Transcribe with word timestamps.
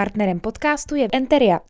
Partnerem 0.00 0.40
podcastu 0.40 0.94
je 0.94 1.08
Enteria. 1.12 1.60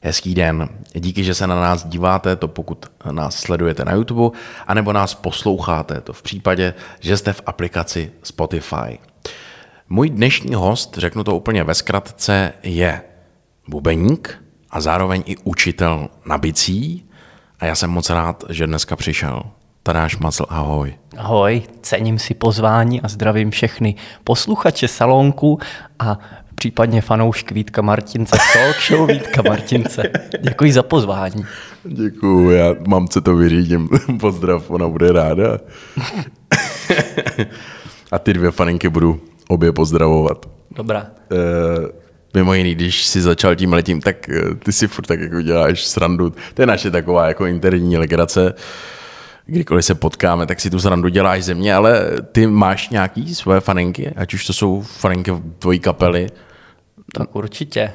Hezký 0.00 0.34
den. 0.34 0.68
Díky, 0.94 1.24
že 1.24 1.34
se 1.34 1.46
na 1.46 1.60
nás 1.60 1.84
díváte, 1.84 2.36
to 2.36 2.48
pokud 2.48 2.86
nás 3.10 3.36
sledujete 3.36 3.84
na 3.84 3.92
YouTube, 3.92 4.38
anebo 4.66 4.92
nás 4.92 5.14
posloucháte, 5.14 6.00
to 6.00 6.12
v 6.12 6.22
případě, 6.22 6.74
že 7.00 7.16
jste 7.16 7.32
v 7.32 7.42
aplikaci 7.46 8.12
Spotify. 8.22 8.98
Můj 9.88 10.10
dnešní 10.10 10.54
host, 10.54 10.98
řeknu 10.98 11.24
to 11.24 11.36
úplně 11.36 11.64
ve 11.64 11.74
zkratce, 11.74 12.52
je 12.62 13.02
bubeník 13.70 14.42
a 14.70 14.80
zároveň 14.80 15.22
i 15.26 15.36
učitel 15.36 16.08
na 16.26 16.38
bicí 16.38 17.04
a 17.60 17.66
já 17.66 17.74
jsem 17.74 17.90
moc 17.90 18.10
rád, 18.10 18.44
že 18.48 18.66
dneska 18.66 18.96
přišel. 18.96 19.42
Tadáš 19.82 20.18
Macl, 20.18 20.46
ahoj. 20.48 20.94
Ahoj, 21.16 21.62
cením 21.82 22.18
si 22.18 22.34
pozvání 22.34 23.00
a 23.00 23.08
zdravím 23.08 23.50
všechny 23.50 23.94
posluchače 24.24 24.88
salonku 24.88 25.58
a 25.98 26.18
případně 26.54 27.00
fanoušky 27.00 27.54
Vítka 27.54 27.82
Martince, 27.82 28.36
talk 28.52 28.76
show 28.88 29.08
Vítka 29.08 29.42
Martince. 29.42 30.02
Děkuji 30.40 30.72
za 30.72 30.82
pozvání. 30.82 31.44
Děkuji, 31.84 32.50
já 32.50 32.74
mamce 32.86 33.20
to 33.20 33.36
vyřídím. 33.36 33.88
Pozdrav, 34.20 34.70
ona 34.70 34.88
bude 34.88 35.12
ráda. 35.12 35.58
a 38.12 38.18
ty 38.18 38.32
dvě 38.32 38.50
faninky 38.50 38.88
budu 38.88 39.20
obě 39.48 39.72
pozdravovat. 39.72 40.46
Dobrá. 40.70 41.06
E, 41.32 41.99
mimo 42.34 42.54
jiný, 42.54 42.74
když 42.74 43.04
jsi 43.06 43.20
začal 43.20 43.56
tím 43.56 43.72
letím, 43.72 44.00
tak 44.00 44.28
eh, 44.28 44.54
ty 44.54 44.72
si 44.72 44.88
furt 44.88 45.06
tak 45.06 45.20
jako 45.20 45.42
děláš 45.42 45.84
srandu. 45.84 46.32
To 46.54 46.62
je 46.62 46.66
naše 46.66 46.90
taková 46.90 47.28
jako 47.28 47.46
interní 47.46 47.96
legrace. 47.96 48.54
Kdykoliv 49.46 49.84
se 49.84 49.94
potkáme, 49.94 50.46
tak 50.46 50.60
si 50.60 50.70
tu 50.70 50.80
srandu 50.80 51.08
děláš 51.08 51.44
ze 51.44 51.54
mě, 51.54 51.74
ale 51.74 52.10
ty 52.32 52.46
máš 52.46 52.88
nějaký 52.88 53.34
svoje 53.34 53.60
faninky, 53.60 54.12
ať 54.16 54.34
už 54.34 54.46
to 54.46 54.52
jsou 54.52 54.82
faninky 54.82 55.32
tvojí 55.58 55.78
kapely, 55.78 56.26
tak 57.12 57.36
určitě. 57.36 57.92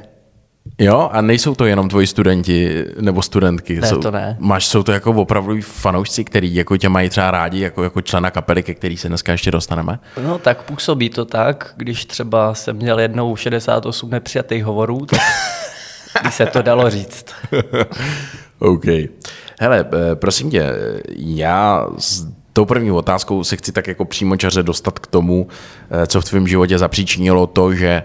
Jo, 0.80 1.10
a 1.12 1.22
nejsou 1.22 1.56
to 1.56 1.66
jenom 1.66 1.90
tvoji 1.90 2.08
studenti 2.08 2.86
nebo 3.00 3.22
studentky. 3.22 3.82
Ne, 3.82 3.88
jsou, 3.88 4.00
to 4.00 4.12
ne. 4.12 4.38
Máš, 4.40 4.66
jsou 4.66 4.84
to 4.84 4.92
jako 4.92 5.12
opravdu 5.12 5.62
fanoušci, 5.62 6.24
který 6.24 6.56
jako 6.56 6.78
tě 6.78 6.90
mají 6.90 7.10
třeba 7.10 7.32
rádi 7.32 7.60
jako, 7.60 7.84
jako 7.84 8.02
člena 8.02 8.32
kapely, 8.32 8.64
ke 8.64 8.74
který 8.74 8.98
se 8.98 9.08
dneska 9.08 9.32
ještě 9.32 9.52
dostaneme? 9.52 10.00
No 10.24 10.40
tak 10.40 10.64
působí 10.64 11.10
to 11.10 11.26
tak, 11.26 11.74
když 11.78 12.06
třeba 12.06 12.54
jsem 12.54 12.76
měl 12.76 13.00
jednou 13.00 13.36
68 13.36 14.10
nepřijatých 14.10 14.66
hovorů, 14.66 15.06
tak 15.06 15.20
by 16.24 16.32
se 16.32 16.46
to 16.46 16.62
dalo 16.62 16.90
říct. 16.90 17.26
OK. 18.60 18.86
Hele, 19.60 19.86
eh, 19.94 20.16
prosím 20.16 20.52
tě, 20.52 20.74
já 21.18 21.88
tou 22.54 22.66
první 22.66 22.92
otázkou 22.92 23.44
se 23.44 23.56
chci 23.56 23.72
tak 23.72 23.88
jako 23.88 24.06
přímo 24.06 24.38
čaře 24.38 24.64
dostat 24.64 25.00
k 25.00 25.08
tomu, 25.08 25.48
eh, 25.90 26.08
co 26.08 26.22
v 26.22 26.26
tvém 26.26 26.48
životě 26.48 26.78
zapříčinilo 26.78 27.48
to, 27.48 27.74
že 27.74 27.88
eh, 27.88 28.04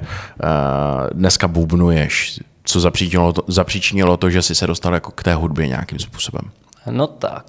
dneska 1.13 1.49
bubnuješ. 1.49 2.41
Co 2.71 2.81
zapříčinilo 2.81 3.33
to, 3.33 3.43
zapříčinilo 3.47 4.17
to, 4.17 4.31
že 4.31 4.43
jsi 4.43 4.55
se 4.55 4.67
dostal 4.67 4.95
jako 4.95 5.11
k 5.11 5.23
té 5.23 5.35
hudbě 5.35 5.69
nějakým 5.69 5.99
způsobem? 5.99 6.43
No 6.91 7.07
tak, 7.07 7.45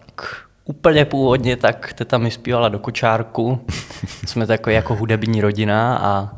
úplně 0.65 1.05
původně 1.05 1.55
tak 1.55 1.93
teta 1.93 2.17
mi 2.17 2.31
zpívala 2.31 2.69
do 2.69 2.79
kočárku. 2.79 3.65
Jsme 4.25 4.47
takový 4.47 4.75
jako 4.75 4.95
hudební 4.95 5.41
rodina 5.41 5.97
a 5.97 6.29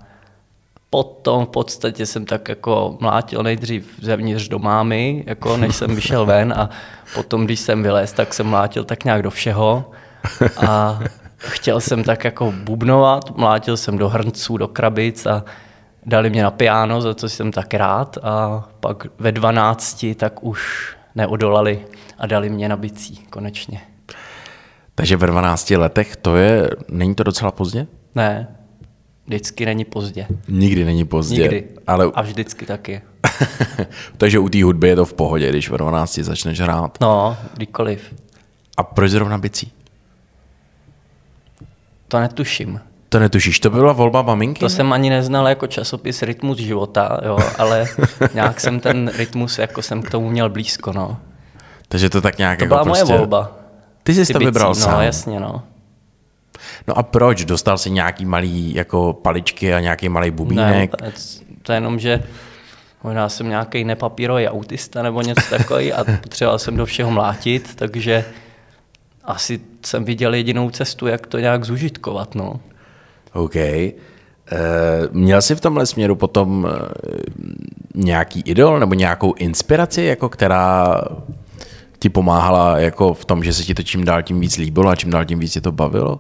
potom 0.90 1.46
v 1.46 1.50
podstatě 1.50 2.06
jsem 2.06 2.26
tak 2.26 2.50
jako 2.50 2.98
mlátil 3.00 3.44
nejdřív 3.44 3.94
zevnitř 4.02 4.48
do 4.48 4.60
mámy, 4.60 5.24
jako 5.28 5.58
než 5.58 5.76
jsem 5.76 5.96
vyšel 5.96 6.26
ven 6.26 6.54
a 6.58 6.70
potom, 7.14 7.46
když 7.46 7.60
jsem 7.60 7.84
vylez, 7.84 8.14
tak 8.14 8.34
jsem 8.34 8.48
mlátil 8.48 8.84
tak 8.84 9.04
nějak 9.04 9.22
do 9.22 9.30
všeho 9.30 9.92
a 10.68 11.00
chtěl 11.38 11.82
jsem 11.82 12.04
tak 12.04 12.24
jako 12.24 12.54
bubnovat, 12.64 13.38
mlátil 13.38 13.78
jsem 13.78 13.98
do 13.98 14.10
hrnců, 14.10 14.58
do 14.58 14.68
krabic 14.68 15.26
a 15.26 15.44
dali 16.06 16.30
mě 16.30 16.44
na 16.44 16.52
piano, 16.52 17.02
za 17.02 17.16
co 17.16 17.30
jsem 17.30 17.52
tak 17.52 17.74
rád 17.74 18.18
a 18.24 18.64
pak 18.80 19.08
ve 19.20 19.32
12 19.32 20.06
tak 20.18 20.44
už 20.44 20.90
neodolali 21.16 21.86
a 22.18 22.28
dali 22.28 22.50
mě 22.50 22.70
na 22.70 22.76
bicí 22.76 23.16
konečně. 23.30 23.82
Takže 24.96 25.18
ve 25.18 25.28
12 25.28 25.70
letech 25.70 26.16
to 26.16 26.36
je, 26.36 26.70
není 26.88 27.16
to 27.16 27.24
docela 27.24 27.52
pozdě? 27.52 27.88
Ne, 28.16 28.48
vždycky 29.26 29.66
není 29.66 29.86
pozdě. 29.86 30.28
Nikdy 30.48 30.86
není 30.86 31.06
pozdě. 31.06 31.42
Nikdy. 31.42 31.68
Ale... 31.88 32.12
A 32.14 32.22
vždycky 32.22 32.66
taky. 32.66 33.02
Takže 34.18 34.40
u 34.40 34.50
té 34.50 34.64
hudby 34.64 34.88
je 34.88 34.96
to 34.96 35.06
v 35.06 35.14
pohodě, 35.14 35.50
když 35.50 35.70
ve 35.70 35.78
12 35.78 36.18
začneš 36.18 36.60
hrát. 36.60 36.98
No, 37.02 37.38
kdykoliv. 37.54 38.14
A 38.78 38.84
proč 38.84 39.12
zrovna 39.12 39.38
bicí? 39.38 39.72
To 42.08 42.20
netuším. 42.20 42.80
To 43.14 43.20
netušíš, 43.20 43.60
to 43.60 43.70
byla 43.70 43.94
volba 43.94 44.22
maminky? 44.22 44.60
To 44.60 44.66
ne? 44.66 44.70
jsem 44.70 44.94
ani 44.94 45.10
neznal 45.10 45.48
jako 45.48 45.68
časopis 45.68 46.22
Rytmus 46.22 46.58
života, 46.58 47.20
jo, 47.26 47.38
ale 47.58 47.86
nějak 48.34 48.60
jsem 48.60 48.80
ten 48.80 49.12
rytmus, 49.18 49.60
jako 49.60 49.82
jsem 49.82 50.02
k 50.02 50.12
tomu 50.12 50.30
měl 50.30 50.50
blízko, 50.50 50.94
no. 50.94 51.18
Takže 51.88 52.10
to 52.10 52.22
tak 52.22 52.38
nějak 52.38 52.58
to 52.60 52.64
jako 52.64 52.76
byla 52.76 52.84
prostě... 52.84 53.06
moje 53.06 53.18
volba. 53.18 53.52
Ty 54.04 54.14
jsi 54.14 54.34
to 54.34 54.40
vybral 54.40 54.70
no, 54.70 54.76
sám. 54.76 54.94
No, 54.94 55.02
jasně, 55.02 55.40
no. 55.40 55.64
No 56.88 56.98
a 56.98 57.04
proč? 57.04 57.46
Dostal 57.46 57.78
jsi 57.78 57.90
nějaký 57.90 58.26
malý 58.26 58.74
jako 58.76 59.14
paličky 59.14 59.74
a 59.74 59.80
nějaký 59.80 60.10
malý 60.10 60.32
bubínek? 60.32 61.02
Ne, 61.02 61.12
to 61.62 61.72
je 61.72 61.76
jenom, 61.76 62.00
že 62.00 62.24
možná 63.04 63.30
jsem 63.30 63.50
nějaký 63.50 63.84
nepapírový 63.84 64.48
autista 64.48 65.04
nebo 65.04 65.22
něco 65.22 65.50
takový 65.50 65.94
a 65.94 66.04
potřeboval 66.04 66.60
jsem 66.60 66.78
do 66.78 66.86
všeho 66.86 67.12
mlátit, 67.12 67.76
takže 67.76 68.26
asi 69.24 69.60
jsem 69.86 70.06
viděl 70.06 70.34
jedinou 70.34 70.70
cestu, 70.70 71.08
jak 71.08 71.28
to 71.28 71.40
nějak 71.40 71.64
zužitkovat. 71.64 72.36
No. 72.36 72.60
OK. 73.34 73.56
E, 73.56 73.96
měl 75.12 75.42
jsi 75.42 75.56
v 75.56 75.62
tomhle 75.62 75.86
směru 75.86 76.16
potom 76.16 76.68
e, 76.68 76.72
nějaký 77.96 78.42
idol 78.42 78.80
nebo 78.80 78.94
nějakou 78.94 79.34
inspiraci, 79.34 80.04
jako 80.04 80.30
která 80.30 81.02
ti 82.00 82.10
pomáhala 82.10 82.80
jako 82.80 83.14
v 83.14 83.26
tom, 83.26 83.44
že 83.44 83.54
se 83.54 83.64
ti 83.64 83.74
to 83.74 83.84
čím 83.84 84.06
dál 84.06 84.22
tím 84.22 84.40
víc 84.40 84.58
líbilo 84.58 84.90
a 84.90 84.96
čím 84.96 85.10
dál 85.10 85.26
tím 85.26 85.40
víc 85.40 85.54
tě 85.54 85.62
to 85.62 85.72
bavilo? 85.72 86.20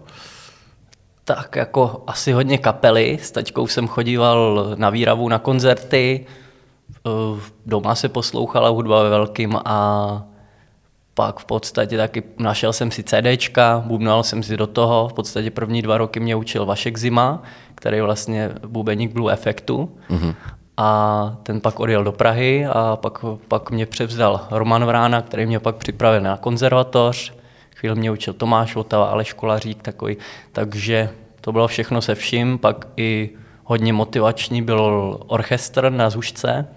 Tak 1.23 1.55
jako 1.55 2.03
asi 2.07 2.31
hodně 2.31 2.57
kapely. 2.57 3.19
S 3.21 3.31
taťkou 3.31 3.67
jsem 3.67 3.87
chodíval 3.87 4.67
na 4.75 4.89
výravu 4.89 5.29
na 5.29 5.39
koncerty, 5.39 6.25
eh, 6.25 7.09
doma 7.65 7.95
se 7.95 8.09
poslouchala 8.09 8.69
hudba 8.69 9.03
ve 9.03 9.09
velkým 9.09 9.55
a 9.65 10.27
pak 11.13 11.39
v 11.39 11.45
podstatě 11.45 11.97
taky 11.97 12.23
našel 12.39 12.73
jsem 12.73 12.91
si 12.91 13.03
CDčka, 13.03 13.83
bubnal 13.85 14.23
jsem 14.23 14.43
si 14.43 14.57
do 14.57 14.67
toho, 14.67 15.07
v 15.07 15.13
podstatě 15.13 15.51
první 15.51 15.81
dva 15.81 15.97
roky 15.97 16.19
mě 16.19 16.35
učil 16.35 16.65
Vašek 16.65 16.97
Zima, 16.97 17.43
který 17.75 17.97
je 17.97 18.03
vlastně 18.03 18.51
bubeník 18.67 19.13
Blue 19.13 19.33
Effectu. 19.33 19.97
Mm-hmm. 20.09 20.35
A 20.77 21.37
ten 21.43 21.61
pak 21.61 21.79
odjel 21.79 22.03
do 22.03 22.11
Prahy 22.11 22.65
a 22.65 22.95
pak, 22.95 23.25
pak 23.47 23.71
mě 23.71 23.85
převzal 23.85 24.47
Roman 24.51 24.85
Vrána, 24.85 25.21
který 25.21 25.45
mě 25.45 25.59
pak 25.59 25.75
připravil 25.75 26.21
na 26.21 26.37
konzervatoř. 26.37 27.33
Chvíli 27.75 27.95
mě 27.95 28.11
učil 28.11 28.33
Tomáš 28.33 28.75
Votava, 28.75 29.05
ale 29.05 29.25
školařík 29.25 29.81
takový. 29.81 30.17
Takže 30.51 31.09
to 31.41 31.51
bylo 31.51 31.67
všechno 31.67 32.01
se 32.01 32.15
vším. 32.15 32.57
Pak 32.57 32.87
i 32.97 33.29
hodně 33.63 33.93
motivační 33.93 34.61
byl 34.61 35.17
orchestr 35.27 35.89
na 35.89 36.09
Zušce, 36.09 36.67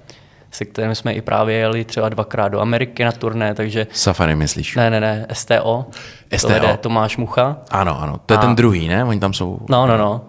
se 0.56 0.64
kterým 0.64 0.94
jsme 0.94 1.12
i 1.12 1.20
právě 1.20 1.56
jeli 1.56 1.84
třeba 1.84 2.08
dvakrát 2.08 2.48
do 2.48 2.60
Ameriky 2.60 3.04
na 3.04 3.12
turné, 3.12 3.54
takže... 3.54 3.86
Safari 3.92 4.34
myslíš? 4.34 4.76
Ne, 4.76 4.90
ne, 4.90 5.00
ne, 5.00 5.26
STO. 5.32 5.86
STO. 6.36 6.48
To 6.48 6.76
Tomáš 6.80 7.16
Mucha. 7.16 7.56
Ano, 7.70 8.00
ano, 8.02 8.20
to 8.26 8.34
je 8.34 8.38
a... 8.38 8.40
ten 8.40 8.54
druhý, 8.54 8.88
ne? 8.88 9.04
Oni 9.04 9.20
tam 9.20 9.32
jsou... 9.32 9.58
No, 9.68 9.86
no, 9.86 9.98
no. 9.98 10.20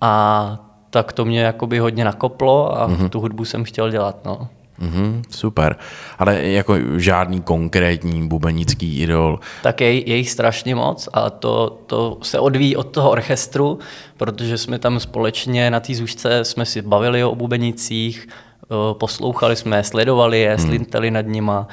A 0.00 0.58
tak 0.90 1.12
to 1.12 1.24
mě 1.24 1.40
jakoby 1.40 1.78
hodně 1.78 2.04
nakoplo 2.04 2.80
a 2.80 2.88
mm-hmm. 2.88 3.08
tu 3.08 3.20
hudbu 3.20 3.44
jsem 3.44 3.64
chtěl 3.64 3.90
dělat, 3.90 4.24
no. 4.24 4.48
Mm-hmm, 4.80 5.22
super. 5.30 5.76
Ale 6.18 6.42
jako 6.42 6.74
žádný 6.96 7.42
konkrétní 7.42 8.28
bubenický 8.28 9.00
idol. 9.00 9.40
Tak 9.62 9.80
je, 9.80 10.08
je 10.10 10.16
jich 10.16 10.30
strašně 10.30 10.74
moc 10.74 11.08
a 11.12 11.30
to, 11.30 11.78
to 11.86 12.18
se 12.22 12.38
odvíjí 12.38 12.76
od 12.76 12.86
toho 12.86 13.10
orchestru, 13.10 13.78
protože 14.16 14.58
jsme 14.58 14.78
tam 14.78 15.00
společně 15.00 15.70
na 15.70 15.80
té 15.80 15.94
zůžce 15.94 16.44
jsme 16.44 16.64
si 16.64 16.82
bavili 16.82 17.24
o 17.24 17.34
bubenicích, 17.34 18.28
poslouchali 18.92 19.56
jsme, 19.56 19.84
sledovali 19.84 20.40
je, 20.40 20.56
hmm. 20.56 20.66
slintali 20.66 21.10
nad 21.10 21.26
nima 21.26 21.68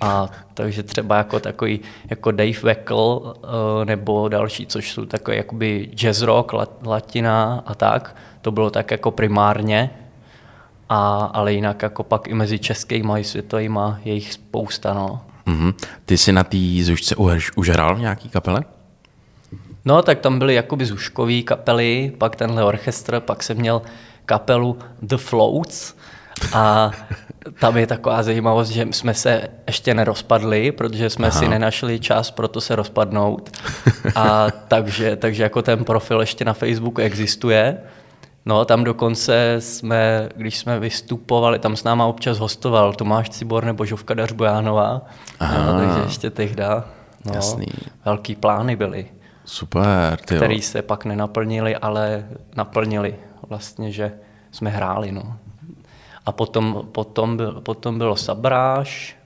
a 0.00 0.28
takže 0.54 0.82
třeba 0.82 1.16
jako 1.16 1.40
takový 1.40 1.80
jako 2.10 2.30
Dave 2.30 2.60
Weckl 2.62 3.34
nebo 3.84 4.28
další, 4.28 4.66
což 4.66 4.92
jsou 4.92 5.04
takové 5.04 5.36
jakoby 5.36 5.90
jazz 5.94 6.22
rock, 6.22 6.52
latina 6.86 7.62
a 7.66 7.74
tak, 7.74 8.16
to 8.40 8.50
bylo 8.50 8.70
tak 8.70 8.90
jako 8.90 9.10
primárně, 9.10 9.90
a, 10.88 11.30
ale 11.34 11.52
jinak 11.52 11.82
jako 11.82 12.02
pak 12.02 12.28
i 12.28 12.34
mezi 12.34 12.58
českými 12.58 13.12
i 13.20 13.24
světovými 13.24 13.80
je 14.04 14.14
jich 14.14 14.32
spousta. 14.32 14.94
No. 14.94 15.20
Mm-hmm. 15.46 15.74
Ty 16.04 16.18
jsi 16.18 16.32
na 16.32 16.44
té 16.44 16.58
zušce 16.82 17.16
už, 17.16 17.50
už 17.56 17.68
hrál 17.68 17.96
v 17.96 18.00
nějaký 18.00 18.28
kapele? 18.28 18.64
No, 19.84 20.02
tak 20.02 20.18
tam 20.18 20.38
byly 20.38 20.54
jakoby 20.54 20.86
zuškový 20.86 21.42
kapely, 21.42 22.12
pak 22.18 22.36
tenhle 22.36 22.64
orchestr, 22.64 23.20
pak 23.20 23.42
jsem 23.42 23.56
měl 23.56 23.82
kapelu 24.26 24.78
The 25.02 25.16
Floats 25.16 25.94
a 26.52 26.90
tam 27.60 27.76
je 27.76 27.86
taková 27.86 28.22
zajímavost, 28.22 28.68
že 28.68 28.86
jsme 28.90 29.14
se 29.14 29.48
ještě 29.66 29.94
nerozpadli, 29.94 30.72
protože 30.72 31.10
jsme 31.10 31.28
Aha. 31.28 31.38
si 31.38 31.48
nenašli 31.48 32.00
čas 32.00 32.30
pro 32.30 32.48
to 32.48 32.60
se 32.60 32.76
rozpadnout. 32.76 33.50
A 34.14 34.46
takže, 34.68 35.16
takže 35.16 35.42
jako 35.42 35.62
ten 35.62 35.84
profil 35.84 36.20
ještě 36.20 36.44
na 36.44 36.52
Facebooku 36.52 37.00
existuje. 37.00 37.78
No, 38.46 38.64
tam 38.64 38.84
dokonce 38.84 39.56
jsme, 39.58 40.28
když 40.36 40.58
jsme 40.58 40.78
vystupovali, 40.78 41.58
tam 41.58 41.76
s 41.76 41.84
náma 41.84 42.06
občas 42.06 42.38
hostoval 42.38 42.92
Tomáš 42.92 43.30
Cibor 43.30 43.64
nebo 43.64 43.84
Žovka 43.84 44.14
Dařbojánová, 44.14 45.02
no, 45.40 45.78
takže 45.78 46.00
ještě 46.04 46.30
tehda 46.30 46.84
no, 47.26 47.32
Jasný. 47.34 47.66
velký 48.04 48.34
plány 48.36 48.76
byly. 48.76 49.06
Super, 49.44 50.18
ty 50.24 50.36
Který 50.36 50.62
se 50.62 50.82
pak 50.82 51.04
nenaplnili, 51.04 51.76
ale 51.76 52.24
naplnili 52.56 53.16
vlastně, 53.48 53.92
že 53.92 54.12
jsme 54.52 54.70
hráli. 54.70 55.12
No. 55.12 55.36
A 56.28 56.32
potom, 56.32 56.88
potom, 56.92 57.36
byl, 57.36 57.60
potom 57.60 57.98
bylo 57.98 58.16
Sabráš, 58.16 59.16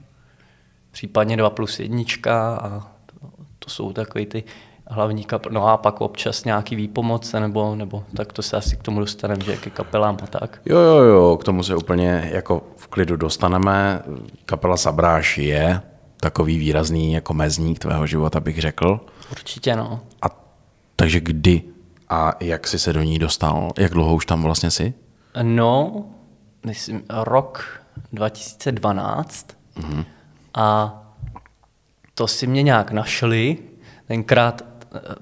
případně 0.91 1.37
2 1.37 1.49
plus 1.49 1.79
jednička 1.79 2.55
a 2.55 2.79
to, 3.05 3.27
to 3.59 3.69
jsou 3.69 3.93
takové 3.93 4.25
ty 4.25 4.43
hlavní 4.87 5.23
kapel, 5.23 5.51
no 5.51 5.67
a 5.67 5.77
pak 5.77 6.01
občas 6.01 6.45
nějaký 6.45 6.75
výpomoce, 6.75 7.39
nebo, 7.39 7.75
nebo 7.75 8.03
tak 8.17 8.33
to 8.33 8.41
se 8.41 8.57
asi 8.57 8.77
k 8.77 8.81
tomu 8.81 8.99
dostaneme, 8.99 9.43
že 9.43 9.57
ke 9.57 9.69
kapelám 9.69 10.17
a 10.23 10.27
tak. 10.27 10.61
Jo, 10.65 10.77
jo, 10.77 10.97
jo, 10.97 11.37
k 11.37 11.43
tomu 11.43 11.63
se 11.63 11.75
úplně 11.75 12.29
jako 12.33 12.63
v 12.77 12.87
klidu 12.87 13.17
dostaneme. 13.17 14.03
Kapela 14.45 14.77
Sabráš 14.77 15.37
je 15.37 15.81
takový 16.17 16.57
výrazný 16.57 17.13
jako 17.13 17.33
mezník 17.33 17.79
tvého 17.79 18.07
života, 18.07 18.39
bych 18.39 18.61
řekl. 18.61 18.99
Určitě, 19.31 19.75
no. 19.75 19.99
A 20.21 20.25
takže 20.95 21.19
kdy 21.19 21.61
a 22.09 22.33
jak 22.39 22.67
jsi 22.67 22.79
se 22.79 22.93
do 22.93 23.01
ní 23.01 23.19
dostal? 23.19 23.69
Jak 23.77 23.91
dlouho 23.91 24.15
už 24.15 24.25
tam 24.25 24.43
vlastně 24.43 24.71
jsi? 24.71 24.93
No, 25.41 26.05
myslím, 26.65 27.03
rok 27.09 27.81
2012 28.13 29.47
mm-hmm. 29.77 30.05
a 30.53 30.99
to 32.13 32.27
si 32.27 32.47
mě 32.47 32.63
nějak 32.63 32.91
našli. 32.91 33.57
Tenkrát, 34.05 34.61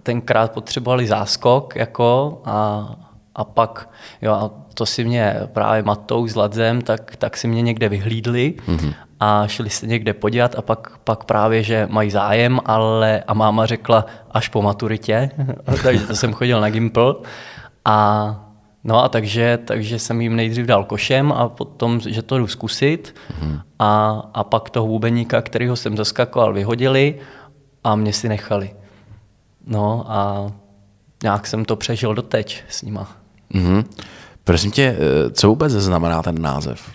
tenkrát 0.04 0.52
potřebovali 0.52 1.08
záskok 1.08 1.76
jako 1.76 2.42
a, 2.46 2.90
a 3.36 3.44
pak, 3.44 3.90
jo, 4.22 4.34
a 4.34 4.52
to 4.74 4.86
si 4.86 5.04
mě 5.04 5.36
právě 5.46 5.84
Matou 5.84 6.28
s 6.28 6.36
Ladzem, 6.36 6.82
tak, 6.82 7.16
tak 7.16 7.38
si 7.38 7.48
mě 7.48 7.62
někde 7.62 7.90
vyhlídli 7.90 8.54
mm-hmm. 8.68 8.94
a 9.20 9.48
šli 9.48 9.70
se 9.70 9.88
někde 9.88 10.14
podívat 10.14 10.56
a 10.56 10.62
pak, 10.62 10.98
pak 10.98 11.24
právě, 11.24 11.64
že 11.64 11.88
mají 11.92 12.12
zájem, 12.12 12.60
ale 12.66 13.24
a 13.28 13.34
máma 13.34 13.66
řekla 13.66 14.06
až 14.32 14.48
po 14.48 14.62
maturitě, 14.62 15.32
takže 15.84 16.08
to 16.08 16.16
jsem 16.16 16.34
chodil 16.34 16.62
na 16.62 16.70
Gimple 16.70 17.16
a 17.86 18.51
No 18.84 19.04
a 19.04 19.10
takže, 19.10 19.60
takže 19.66 20.00
jsem 20.00 20.22
jim 20.22 20.36
nejdřív 20.36 20.66
dal 20.66 20.84
košem 20.84 21.32
a 21.32 21.50
potom, 21.50 22.00
že 22.00 22.22
to 22.22 22.38
jdu 22.38 22.48
zkusit 22.48 23.16
mm-hmm. 23.42 23.62
a, 23.80 24.22
a 24.34 24.44
pak 24.44 24.70
toho 24.70 24.88
hůbeníka, 24.88 25.42
kterýho 25.42 25.76
jsem 25.76 25.98
zaskakoval, 25.98 26.54
vyhodili 26.54 27.20
a 27.84 27.96
mě 27.96 28.14
si 28.14 28.30
nechali. 28.30 28.72
No 29.68 30.06
a 30.08 30.52
nějak 31.24 31.48
jsem 31.48 31.66
to 31.66 31.76
přežil 31.76 32.16
doteď 32.16 32.64
s 32.70 32.82
nima. 32.82 33.12
Mm-hmm. 33.54 33.86
Prosím 34.44 34.72
tě, 34.72 34.98
eh, 34.98 35.32
co 35.32 35.48
vůbec 35.48 35.72
znamená 35.72 36.22
ten 36.22 36.42
název? 36.42 36.92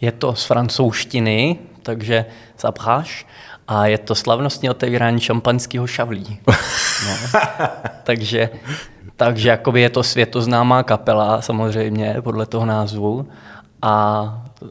Je 0.00 0.12
to 0.12 0.34
z 0.34 0.44
francouzštiny, 0.44 1.58
takže 1.82 2.24
zapráš, 2.60 3.26
a 3.70 3.86
je 3.86 3.98
to 3.98 4.14
slavnostní 4.14 4.70
otevírání 4.70 5.20
šampaňského 5.20 5.86
šavlí. 5.86 6.38
No. 7.06 7.16
takže 8.04 8.50
takže 9.20 9.48
jakoby 9.48 9.80
je 9.80 9.90
to 9.90 10.02
světoznámá 10.02 10.82
kapela 10.82 11.42
samozřejmě 11.42 12.16
podle 12.20 12.46
toho 12.46 12.66
názvu 12.66 13.26
a 13.82 14.24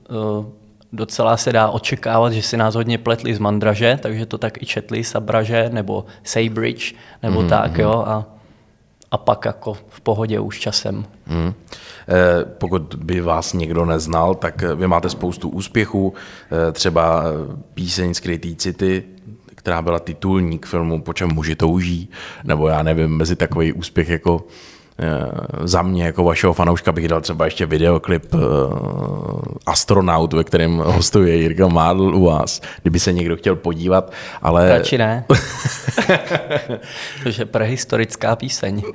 uh, 0.09 0.45
docela 0.93 1.37
se 1.37 1.53
dá 1.53 1.69
očekávat, 1.69 2.33
že 2.33 2.41
si 2.41 2.57
nás 2.57 2.75
hodně 2.75 2.97
pletli 2.97 3.35
z 3.35 3.39
Mandraže, 3.39 3.99
takže 4.01 4.25
to 4.25 4.37
tak 4.37 4.61
i 4.61 4.65
četli 4.65 5.03
Sabraže 5.03 5.69
nebo 5.73 6.05
Saybridge 6.23 6.95
nebo 7.23 7.41
mm-hmm. 7.41 7.49
tak, 7.49 7.77
jo, 7.77 8.03
a, 8.07 8.25
a 9.11 9.17
pak 9.17 9.45
jako 9.45 9.73
v 9.73 10.01
pohodě 10.01 10.39
už 10.39 10.59
časem. 10.59 11.05
Mm. 11.27 11.53
Eh, 11.53 12.45
pokud 12.45 12.95
by 12.95 13.21
vás 13.21 13.53
někdo 13.53 13.85
neznal, 13.85 14.35
tak 14.35 14.61
vy 14.61 14.87
máte 14.87 15.09
spoustu 15.09 15.49
úspěchů, 15.49 16.13
eh, 16.51 16.71
třeba 16.71 17.23
píseň 17.73 18.13
Skrytý 18.13 18.55
city, 18.55 19.03
která 19.59 19.81
byla 19.81 20.00
titulní 20.00 20.59
k 20.59 20.65
filmu 20.65 21.01
Po 21.01 21.13
čem 21.13 21.29
muži 21.33 21.56
touží, 21.56 22.09
nebo 22.44 22.67
já 22.67 22.83
nevím, 22.83 23.17
mezi 23.17 23.35
takový 23.35 23.73
úspěch 23.73 24.09
jako 24.09 24.47
eh, 25.00 25.07
za 25.67 25.81
mě 25.81 26.03
jako 26.06 26.23
vašeho 26.23 26.53
fanouška 26.53 26.91
bych 26.91 27.07
dal 27.07 27.21
třeba 27.21 27.45
ještě 27.45 27.65
videoklip 27.65 28.33
uh, 28.33 28.39
Astronaut, 29.65 30.33
ve 30.33 30.44
kterém 30.44 30.77
hostuje 30.77 31.35
Jirka 31.35 31.67
Mádl 31.67 32.15
u 32.15 32.25
vás, 32.25 32.61
kdyby 32.81 33.00
se 33.00 33.13
někdo 33.13 33.35
chtěl 33.35 33.56
podívat, 33.56 34.11
ale... 34.41 34.69
Radši 34.69 34.97
ne. 34.97 35.25
Což 37.23 37.38
je 37.38 37.45
prehistorická 37.45 38.35
píseň. 38.35 38.81
Uh, 38.83 38.91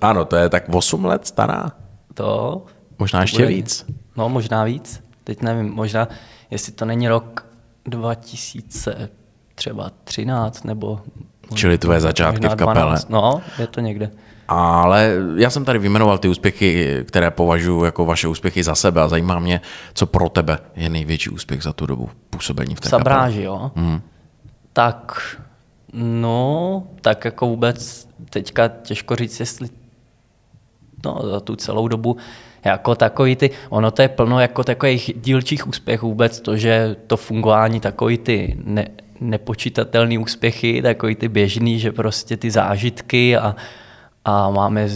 ano, 0.00 0.24
to 0.24 0.36
je 0.36 0.48
tak 0.48 0.64
8 0.68 1.04
let 1.04 1.26
stará. 1.26 1.72
To... 2.14 2.62
Možná 2.98 3.20
ještě 3.20 3.38
bude... 3.38 3.48
víc. 3.48 3.86
No, 4.16 4.28
možná 4.28 4.64
víc. 4.64 5.00
Teď 5.24 5.42
nevím, 5.42 5.72
možná, 5.72 6.08
jestli 6.50 6.72
to 6.72 6.84
není 6.84 7.08
rok 7.08 7.46
2000, 7.86 9.10
třeba 9.58 9.90
13 10.04 10.64
nebo... 10.64 11.00
Čili 11.54 11.78
tvoje 11.78 12.00
začátky 12.00 12.48
v 12.48 12.54
kapele. 12.54 12.98
No, 13.08 13.42
je 13.58 13.66
to 13.66 13.80
někde. 13.80 14.10
Ale 14.48 15.12
já 15.36 15.50
jsem 15.50 15.64
tady 15.64 15.78
vyjmenoval 15.78 16.18
ty 16.18 16.28
úspěchy, 16.28 17.04
které 17.08 17.30
považuji 17.30 17.84
jako 17.84 18.04
vaše 18.04 18.28
úspěchy 18.28 18.62
za 18.62 18.74
sebe 18.74 19.02
a 19.02 19.08
zajímá 19.08 19.38
mě, 19.38 19.60
co 19.94 20.06
pro 20.06 20.28
tebe 20.28 20.58
je 20.76 20.88
největší 20.88 21.30
úspěch 21.30 21.62
za 21.62 21.72
tu 21.72 21.86
dobu 21.86 22.10
působení 22.30 22.74
v 22.74 22.80
té 22.80 22.88
Sabráži, 22.88 23.42
jo? 23.42 23.70
Hmm. 23.76 24.00
Tak, 24.72 25.36
no, 25.92 26.82
tak 27.00 27.24
jako 27.24 27.46
vůbec 27.46 28.08
teďka 28.30 28.68
těžko 28.68 29.16
říct, 29.16 29.40
jestli 29.40 29.68
no, 31.04 31.20
za 31.30 31.40
tu 31.40 31.56
celou 31.56 31.88
dobu 31.88 32.16
jako 32.64 32.94
takový 32.94 33.36
ty, 33.36 33.50
ono 33.68 33.90
to 33.90 34.02
je 34.02 34.08
plno 34.08 34.40
jako 34.40 34.64
takových 34.64 35.12
dílčích 35.16 35.66
úspěchů 35.66 36.08
vůbec, 36.08 36.40
to, 36.40 36.56
že 36.56 36.96
to 37.06 37.16
fungování 37.16 37.80
takový 37.80 38.18
ty 38.18 38.56
ne, 38.64 38.88
nepočítatelné 39.20 40.18
úspěchy, 40.18 40.82
takový 40.82 41.14
ty 41.14 41.28
běžný, 41.28 41.78
že 41.78 41.92
prostě 41.92 42.36
ty 42.36 42.50
zážitky 42.50 43.36
a, 43.36 43.56
a 44.24 44.50
máme 44.50 44.88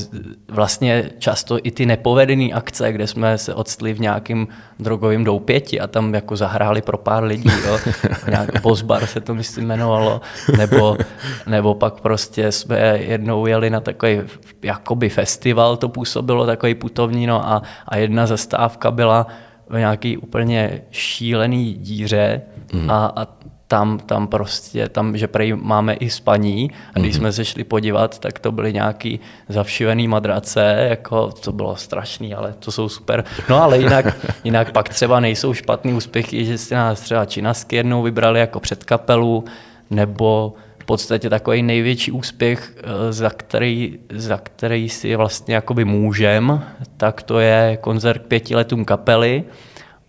vlastně 0.48 1.10
často 1.18 1.58
i 1.62 1.70
ty 1.70 1.86
nepovedené 1.86 2.52
akce, 2.52 2.92
kde 2.92 3.06
jsme 3.06 3.38
se 3.38 3.54
odstli 3.54 3.94
v 3.94 4.00
nějakým 4.00 4.48
drogovým 4.78 5.24
doupěti 5.24 5.80
a 5.80 5.86
tam 5.86 6.14
jako 6.14 6.36
zahráli 6.36 6.82
pro 6.82 6.98
pár 6.98 7.24
lidí, 7.24 7.50
jo. 7.66 7.78
nějak 8.28 8.62
Bosbar 8.62 9.06
se 9.06 9.20
to 9.20 9.34
myslím 9.34 9.64
jmenovalo, 9.64 10.20
nebo, 10.56 10.96
nebo 11.46 11.74
pak 11.74 12.00
prostě 12.00 12.52
jsme 12.52 12.98
jednou 12.98 13.46
jeli 13.46 13.70
na 13.70 13.80
takový 13.80 14.20
jakoby 14.62 15.08
festival, 15.08 15.76
to 15.76 15.88
působilo 15.88 16.46
takový 16.46 16.74
putovní, 16.74 17.26
no 17.26 17.48
a, 17.48 17.62
a 17.88 17.96
jedna 17.96 18.26
zastávka 18.26 18.90
byla 18.90 19.26
v 19.68 19.78
nějaký 19.78 20.16
úplně 20.16 20.82
šílený 20.90 21.74
díře 21.74 22.42
mm. 22.72 22.90
a, 22.90 23.12
a 23.16 23.26
tam, 23.72 23.98
tam 23.98 24.26
prostě, 24.26 24.88
tam, 24.88 25.16
že 25.16 25.26
prej 25.26 25.56
máme 25.56 25.94
i 25.94 26.10
spaní 26.10 26.70
a 26.94 26.98
když 26.98 27.14
mm-hmm. 27.14 27.18
jsme 27.18 27.32
se 27.32 27.44
šli 27.44 27.64
podívat, 27.64 28.18
tak 28.18 28.38
to 28.38 28.52
byly 28.52 28.72
nějaký 28.72 29.20
zavšivený 29.48 30.08
madrace, 30.08 30.86
jako 30.90 31.32
to 31.32 31.52
bylo 31.52 31.76
strašný, 31.76 32.34
ale 32.34 32.54
to 32.58 32.72
jsou 32.72 32.88
super. 32.88 33.24
No 33.48 33.62
ale 33.62 33.78
jinak, 33.78 34.16
jinak 34.44 34.72
pak 34.72 34.88
třeba 34.88 35.20
nejsou 35.20 35.54
špatný 35.54 35.92
úspěchy, 35.92 36.44
že 36.44 36.58
si 36.58 36.74
nás 36.74 37.00
třeba 37.00 37.24
činasky 37.24 37.76
jednou 37.76 38.02
vybrali 38.02 38.40
jako 38.40 38.60
předkapelu, 38.60 39.44
nebo 39.90 40.54
v 40.78 40.84
podstatě 40.84 41.30
takový 41.30 41.62
největší 41.62 42.12
úspěch, 42.12 42.76
eh, 42.76 43.12
za 43.12 43.30
který, 43.30 43.98
za 44.14 44.36
který 44.36 44.88
si 44.88 45.16
vlastně 45.16 45.54
jakoby 45.54 45.84
můžem, 45.84 46.64
tak 46.96 47.22
to 47.22 47.40
je 47.40 47.78
koncert 47.80 48.22
pěti 48.22 48.56
letům 48.56 48.84
kapely 48.84 49.44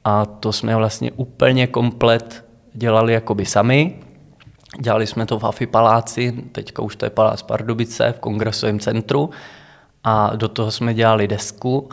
a 0.03 0.25
to 0.25 0.53
jsme 0.53 0.75
vlastně 0.75 1.11
úplně 1.11 1.67
komplet 1.67 2.43
dělali 2.73 3.13
jakoby 3.13 3.45
sami. 3.45 3.99
Dělali 4.79 5.07
jsme 5.07 5.25
to 5.25 5.39
v 5.39 5.43
Hafi 5.43 5.65
paláci, 5.65 6.33
teďka 6.51 6.81
už 6.81 6.95
to 6.95 7.05
je 7.05 7.09
Palác 7.09 7.41
Pardubice 7.41 8.11
v 8.11 8.19
kongresovém 8.19 8.79
centru 8.79 9.29
a 10.03 10.35
do 10.35 10.47
toho 10.47 10.71
jsme 10.71 10.93
dělali 10.93 11.27
desku 11.27 11.89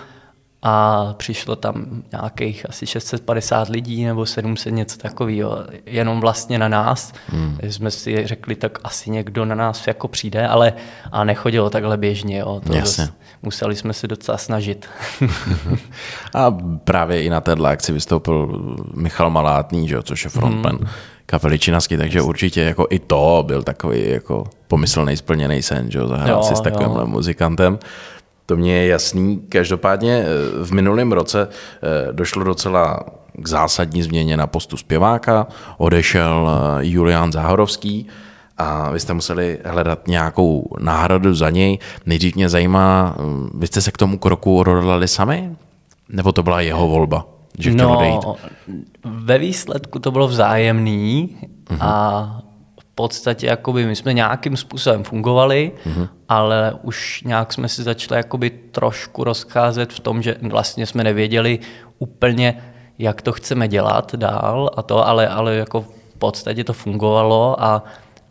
a 0.63 1.07
přišlo 1.17 1.57
tam 1.57 2.03
nějakých 2.13 2.69
asi 2.69 2.87
650 2.87 3.69
lidí 3.69 4.05
nebo 4.05 4.27
700 4.27 4.75
něco 4.75 4.99
takového, 4.99 5.59
jenom 5.87 6.21
vlastně 6.21 6.59
na 6.59 6.69
nás. 6.69 7.13
Hmm. 7.27 7.59
jsme 7.63 7.91
si 7.91 8.27
řekli, 8.27 8.55
tak 8.55 8.79
asi 8.85 9.11
někdo 9.11 9.45
na 9.45 9.55
nás 9.55 9.87
jako 9.87 10.09
přijde, 10.09 10.49
ale 10.49 10.73
a 11.13 11.25
nechodilo 11.25 11.71
takhle 11.71 11.97
běžně. 11.97 12.39
Jo. 12.39 12.61
To 12.67 12.75
Jasně. 12.75 13.05
Dost, 13.05 13.15
museli 13.43 13.77
jsme 13.77 13.93
se 13.93 14.09
docela 14.09 14.39
snažit. 14.39 14.89
a 16.35 16.51
právě 16.85 17.23
i 17.23 17.31
na 17.31 17.41
této 17.41 17.65
akci 17.65 17.93
vystoupil 17.93 18.61
Michal 18.95 19.31
Malátný, 19.31 19.89
že, 19.89 20.03
což 20.03 20.25
je 20.25 20.31
frontman 20.31 20.77
hmm. 20.77 20.89
kapely 21.27 21.59
Činasky, 21.59 21.99
takže 21.99 22.23
určitě 22.23 22.61
jako 22.61 22.87
i 22.91 22.99
to 22.99 23.45
byl 23.47 23.63
takový 23.63 24.11
jako 24.11 24.45
pomyslný 24.69 25.17
splněný 25.17 25.63
sen, 25.63 25.91
že, 25.91 26.07
zahrát 26.07 26.29
jo, 26.29 26.43
si 26.43 26.57
s 26.57 26.61
takovým 26.61 26.91
muzikantem. 27.05 27.79
To 28.47 28.57
mě 28.57 28.77
je 28.77 28.87
jasný. 28.87 29.43
Každopádně 29.49 30.25
eh, 30.25 30.65
v 30.65 30.73
minulém 30.73 31.13
roce 31.13 31.49
eh, 31.49 32.13
došlo 32.13 32.45
docela 32.45 33.05
k 33.33 33.49
zásadní 33.49 34.03
změně 34.03 34.37
na 34.37 34.47
postu 34.47 34.77
zpěváka, 34.77 35.47
odešel 35.79 36.51
eh, 36.51 36.87
Julián 36.87 37.33
Záhorovský 37.33 38.07
a 38.61 38.91
vy 38.91 39.01
jste 39.01 39.15
museli 39.15 39.59
hledat 39.65 40.09
nějakou 40.09 40.69
náhradu 40.81 41.35
za 41.35 41.51
něj. 41.51 41.79
Nejdřív 42.07 42.37
mě 42.37 42.49
zajímá, 42.49 43.17
vy 43.55 43.67
jste 43.67 43.81
se 43.81 43.91
k 43.91 43.99
tomu 43.99 44.19
kroku 44.19 44.59
odhodlali 44.59 45.09
sami? 45.09 45.57
Nebo 46.09 46.33
to 46.33 46.43
byla 46.43 46.61
jeho 46.61 46.89
volba, 46.89 47.27
že 47.59 47.71
chtěl 47.71 47.89
no, 47.89 47.97
odejít? 47.97 48.25
ve 49.05 49.39
výsledku 49.39 49.99
to 49.99 50.11
bylo 50.11 50.29
vzájemný 50.29 51.37
uh-huh. 51.67 51.79
a 51.81 52.43
v 52.81 52.85
podstatě 52.95 53.47
jakoby 53.47 53.87
my 53.87 53.97
jsme 53.97 54.13
nějakým 54.13 54.57
způsobem 54.57 55.05
fungovali, 55.05 55.73
uh-huh. 55.87 56.09
ale 56.29 56.73
už 56.83 57.23
nějak 57.23 57.53
jsme 57.53 57.69
si 57.69 57.83
začali 57.83 58.19
jakoby 58.19 58.51
trošku 58.51 59.25
rozcházet 59.25 59.93
v 59.93 60.01
tom, 60.01 60.23
že 60.23 60.37
vlastně 60.43 60.87
jsme 60.87 61.05
nevěděli 61.05 61.59
úplně, 61.99 62.63
jak 62.99 63.23
to 63.23 63.33
chceme 63.33 63.69
dělat 63.69 64.15
dál 64.15 64.71
a 64.77 64.83
to, 64.83 65.09
ale, 65.09 65.29
ale 65.29 65.55
jako 65.55 65.81
v 65.81 66.19
podstatě 66.19 66.65
to 66.65 66.73
fungovalo 66.73 67.63
a, 67.63 67.85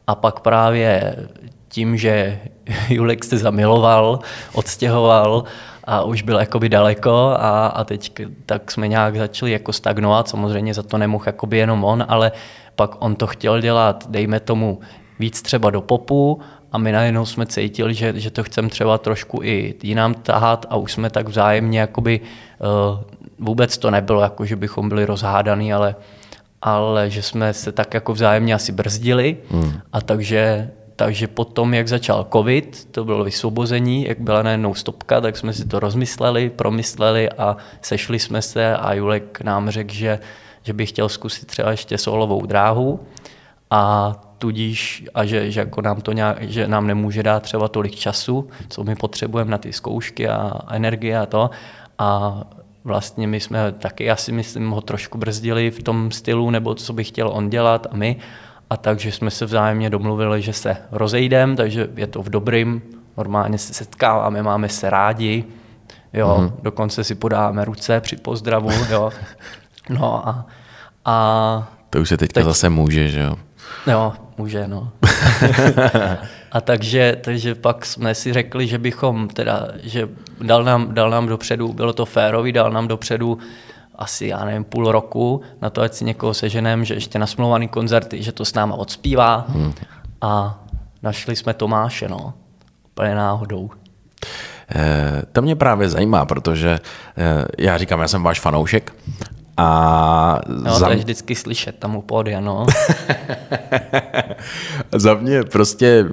a 0.10 0.16
pak 0.16 0.40
právě 0.40 1.16
tím, 1.68 1.98
že 1.98 2.40
Julek 2.90 3.24
se 3.24 3.38
zamiloval, 3.38 4.20
odstěhoval 4.54 5.44
a 5.84 6.04
už 6.04 6.22
byl 6.22 6.40
jakoby 6.40 6.70
daleko 6.70 7.36
a, 7.40 7.68
a 7.68 7.84
teď 7.84 8.22
tak 8.46 8.72
jsme 8.72 8.88
nějak 8.88 9.18
začali 9.18 9.52
jako 9.52 9.74
stagnovat, 9.74 10.30
samozřejmě 10.30 10.74
za 10.74 10.84
to 10.84 10.98
nemohl 10.98 11.24
jakoby 11.28 11.58
jenom 11.58 11.84
on, 11.84 12.06
ale 12.08 12.32
pak 12.76 12.96
on 13.00 13.16
to 13.16 13.28
chtěl 13.28 13.62
dělat, 13.62 14.06
dejme 14.10 14.40
tomu, 14.40 14.80
víc 15.20 15.42
třeba 15.42 15.70
do 15.70 15.82
popu 15.82 16.42
a 16.72 16.78
my 16.78 16.92
najednou 16.92 17.26
jsme 17.26 17.46
cítili, 17.46 17.94
že, 17.94 18.14
že 18.16 18.32
to 18.32 18.44
chceme 18.44 18.70
třeba 18.70 18.98
trošku 18.98 19.40
i 19.44 19.76
jinam 19.84 20.14
tahat 20.14 20.66
a 20.70 20.76
už 20.76 20.92
jsme 20.92 21.10
tak 21.10 21.28
vzájemně 21.28 21.80
jakoby 21.80 22.20
uh, 22.20 23.00
vůbec 23.40 23.78
to 23.78 23.92
nebylo, 23.92 24.22
jako 24.22 24.46
že 24.46 24.56
bychom 24.56 24.90
byli 24.90 25.06
rozhádaný, 25.06 25.74
ale, 25.74 25.96
ale 26.62 27.10
že 27.10 27.22
jsme 27.22 27.54
se 27.54 27.72
tak 27.72 27.94
jako 27.94 28.14
vzájemně 28.14 28.54
asi 28.54 28.72
brzdili 28.72 29.38
hmm. 29.52 29.74
a 29.94 30.02
takže 30.02 30.70
takže 31.00 31.28
potom, 31.28 31.74
jak 31.74 31.88
začal 31.88 32.28
covid, 32.34 32.88
to 32.92 33.06
bylo 33.06 33.24
vysvobození, 33.24 34.08
jak 34.08 34.20
byla 34.20 34.42
najednou 34.42 34.74
stopka, 34.74 35.22
tak 35.22 35.38
jsme 35.38 35.54
si 35.54 35.68
to 35.68 35.80
rozmysleli, 35.80 36.50
promysleli 36.50 37.30
a 37.30 37.58
sešli 37.82 38.20
jsme 38.20 38.42
se 38.42 38.76
a 38.76 38.94
Julek 38.94 39.42
nám 39.42 39.70
řekl, 39.70 39.94
že, 39.94 40.20
že 40.64 40.74
by 40.74 40.86
chtěl 40.86 41.10
zkusit 41.10 41.46
třeba 41.48 41.72
ještě 41.72 41.98
solovou 41.98 42.46
dráhu 42.46 43.00
a 43.72 44.14
tudíž, 44.38 45.06
a 45.14 45.26
že, 45.26 45.52
že, 45.52 45.60
jako 45.60 45.82
nám 45.82 46.02
to 46.02 46.12
nějak, 46.12 46.42
že 46.42 46.68
nám 46.68 46.88
nemůže 46.88 47.24
dát 47.24 47.44
třeba 47.44 47.68
tolik 47.68 47.96
času, 47.96 48.50
co 48.70 48.84
my 48.84 48.96
potřebujeme 48.96 49.52
na 49.52 49.58
ty 49.58 49.74
zkoušky 49.74 50.30
a 50.30 50.54
energie 50.70 51.20
a 51.20 51.26
to. 51.26 51.50
A 51.98 52.42
vlastně 52.90 53.28
my 53.28 53.40
jsme 53.40 53.72
taky, 53.72 54.12
asi 54.12 54.32
myslím, 54.32 54.70
ho 54.70 54.82
trošku 54.82 55.18
brzdili 55.18 55.72
v 55.72 55.84
tom 55.84 56.12
stylu, 56.12 56.50
nebo 56.50 56.76
co 56.76 56.94
by 56.94 57.04
chtěl 57.04 57.30
on 57.30 57.50
dělat 57.50 57.88
a 57.92 57.96
my. 57.96 58.16
A 58.70 58.78
takže 58.78 59.12
jsme 59.12 59.32
se 59.32 59.46
vzájemně 59.46 59.90
domluvili, 59.90 60.42
že 60.42 60.54
se 60.54 60.78
rozejdeme, 60.92 61.56
takže 61.56 61.88
je 61.96 62.08
to 62.08 62.24
v 62.24 62.30
dobrým, 62.30 62.82
normálně 63.18 63.58
se 63.58 63.74
setkáváme, 63.74 64.44
máme 64.44 64.70
se 64.70 64.90
rádi, 64.90 65.44
jo, 66.14 66.38
mm. 66.40 66.52
dokonce 66.62 67.04
si 67.04 67.16
podáme 67.16 67.66
ruce 67.66 68.02
při 68.02 68.16
pozdravu, 68.16 68.72
jo. 68.90 69.12
No 69.90 70.28
a, 70.28 70.46
a 71.06 71.68
to 71.90 72.02
už 72.02 72.10
se 72.10 72.18
teďka 72.18 72.40
teď, 72.40 72.46
zase 72.46 72.70
může, 72.70 73.08
že 73.08 73.20
jo? 73.20 73.36
Jo, 73.88 74.14
může, 74.38 74.68
no. 74.68 74.92
a 76.52 76.62
takže, 76.62 77.18
takže 77.24 77.56
pak 77.56 77.86
jsme 77.86 78.16
si 78.16 78.34
řekli, 78.34 78.68
že 78.68 78.78
bychom 78.78 79.28
teda, 79.28 79.68
že 79.84 80.10
dal 80.42 80.64
nám, 80.64 80.94
dal 80.94 81.10
nám 81.10 81.28
dopředu, 81.28 81.74
bylo 81.74 81.94
to 81.94 82.06
férový, 82.06 82.52
dal 82.52 82.72
nám 82.72 82.88
dopředu 82.88 83.38
asi, 83.96 84.28
já 84.28 84.46
nevím, 84.46 84.64
půl 84.64 84.92
roku 84.92 85.42
na 85.62 85.70
to, 85.70 85.82
ať 85.82 85.94
si 85.94 86.06
někoho 86.06 86.34
seženem, 86.34 86.86
že 86.86 86.94
ještě 86.94 87.20
nasmluvaný 87.20 87.68
koncerty, 87.68 88.24
že 88.24 88.32
to 88.32 88.46
s 88.46 88.54
náma 88.54 88.76
odspívá 88.76 89.46
hmm. 89.50 89.74
a 90.22 90.64
našli 91.04 91.36
jsme 91.36 91.54
Tomáše, 91.54 92.10
no, 92.10 92.34
úplně 92.92 93.16
náhodou. 93.16 93.70
Eh, 94.76 95.22
to 95.32 95.42
mě 95.42 95.56
právě 95.56 95.90
zajímá, 95.90 96.26
protože 96.26 96.80
eh, 97.18 97.46
já 97.58 97.78
říkám, 97.78 98.00
já 98.02 98.08
jsem 98.08 98.24
váš 98.24 98.40
fanoušek 98.40 98.94
a 99.60 100.42
no, 100.48 100.80
za... 100.80 100.86
to 100.86 100.92
je 100.92 100.98
vždycky 100.98 101.36
slyšet 101.36 101.76
tam 101.80 101.96
u 101.96 102.02
pódia, 102.02 102.40
no. 102.40 102.66
za 104.92 105.14
mě 105.14 105.44
prostě 105.44 106.06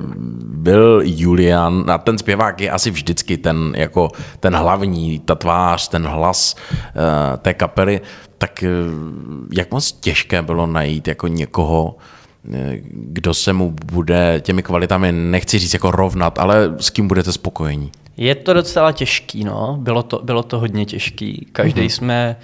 byl 0.43 1.03
Julian, 1.05 1.85
a 1.91 1.99
ten 1.99 2.19
zpěvák 2.19 2.61
je 2.61 2.71
asi 2.71 2.91
vždycky 2.91 3.37
ten, 3.37 3.73
jako 3.77 4.09
ten 4.41 4.57
hlavní, 4.57 5.19
ta 5.19 5.35
tvář, 5.35 5.89
ten 5.89 6.07
hlas 6.07 6.55
uh, 6.55 7.37
té 7.37 7.55
kapely, 7.55 8.01
tak 8.39 8.65
uh, 8.65 8.95
jak 9.53 9.71
moc 9.71 9.93
těžké 9.93 10.43
bylo 10.43 10.67
najít 10.67 11.09
jako 11.09 11.27
někoho, 11.29 11.97
eh, 12.55 12.79
kdo 12.91 13.35
se 13.35 13.53
mu 13.53 13.75
bude 13.93 14.41
těmi 14.41 14.63
kvalitami, 14.63 15.13
nechci 15.13 15.59
říct 15.59 15.75
jako 15.75 15.91
rovnat, 15.91 16.39
ale 16.39 16.75
s 16.81 16.91
kým 16.91 17.09
budete 17.09 17.33
spokojení? 17.33 17.93
Je 18.17 18.35
to 18.35 18.55
docela 18.55 18.93
těžký, 18.93 19.45
no. 19.45 19.77
Bylo 19.81 20.03
to, 20.03 20.21
bylo 20.25 20.43
to 20.43 20.59
hodně 20.59 20.87
těžký. 20.87 21.47
Každý 21.53 21.83
mm-hmm. 21.83 21.95
jsme 21.95 22.37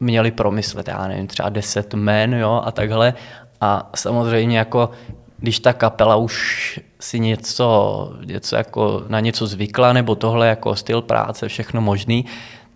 měli 0.00 0.30
promyslet, 0.30 0.88
já 0.88 1.08
nevím, 1.08 1.26
třeba 1.26 1.48
deset 1.48 1.94
men, 1.94 2.34
jo, 2.34 2.62
a 2.64 2.72
takhle. 2.72 3.14
A 3.60 3.90
samozřejmě 3.94 4.58
jako, 4.58 4.90
když 5.38 5.60
ta 5.60 5.72
kapela 5.72 6.16
už 6.16 6.80
si 7.00 7.20
něco, 7.20 8.12
něco 8.24 8.56
jako 8.56 9.02
na 9.08 9.20
něco 9.20 9.46
zvykla, 9.46 9.92
nebo 9.92 10.14
tohle 10.14 10.48
jako 10.48 10.76
styl 10.76 11.02
práce, 11.02 11.48
všechno 11.48 11.80
možný, 11.80 12.24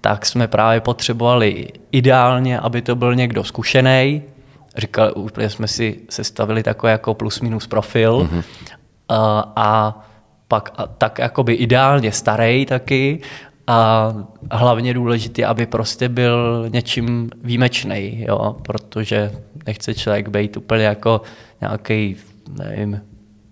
tak 0.01 0.27
jsme 0.27 0.49
právě 0.49 0.81
potřebovali 0.81 1.69
ideálně, 1.93 2.59
aby 2.59 2.83
to 2.83 2.97
byl 2.97 3.15
někdo 3.15 3.45
zkušený. 3.45 4.23
Říkal, 4.77 5.13
úplně 5.17 5.51
jsme 5.51 5.69
si 5.69 6.01
sestavili 6.11 6.63
takový 6.63 6.91
jako 6.91 7.15
plus 7.15 7.41
minus 7.41 7.67
profil 7.67 8.19
mm-hmm. 8.19 8.45
a, 9.09 9.53
a 9.57 9.99
pak 10.49 10.71
a, 10.77 10.87
tak 10.87 11.19
jakoby 11.19 11.55
ideálně 11.55 12.13
starý 12.13 12.67
taky 12.67 13.21
a 13.71 14.13
hlavně 14.53 14.95
důležité, 14.95 15.45
aby 15.45 15.67
prostě 15.67 16.09
byl 16.09 16.67
něčím 16.73 17.31
výjimečný, 17.45 18.25
jo, 18.29 18.57
protože 18.63 19.33
nechce 19.67 19.95
člověk 19.95 20.29
být 20.29 20.57
úplně 20.57 20.85
jako 20.85 21.21
nějaký, 21.61 22.17
nevím, 22.59 23.01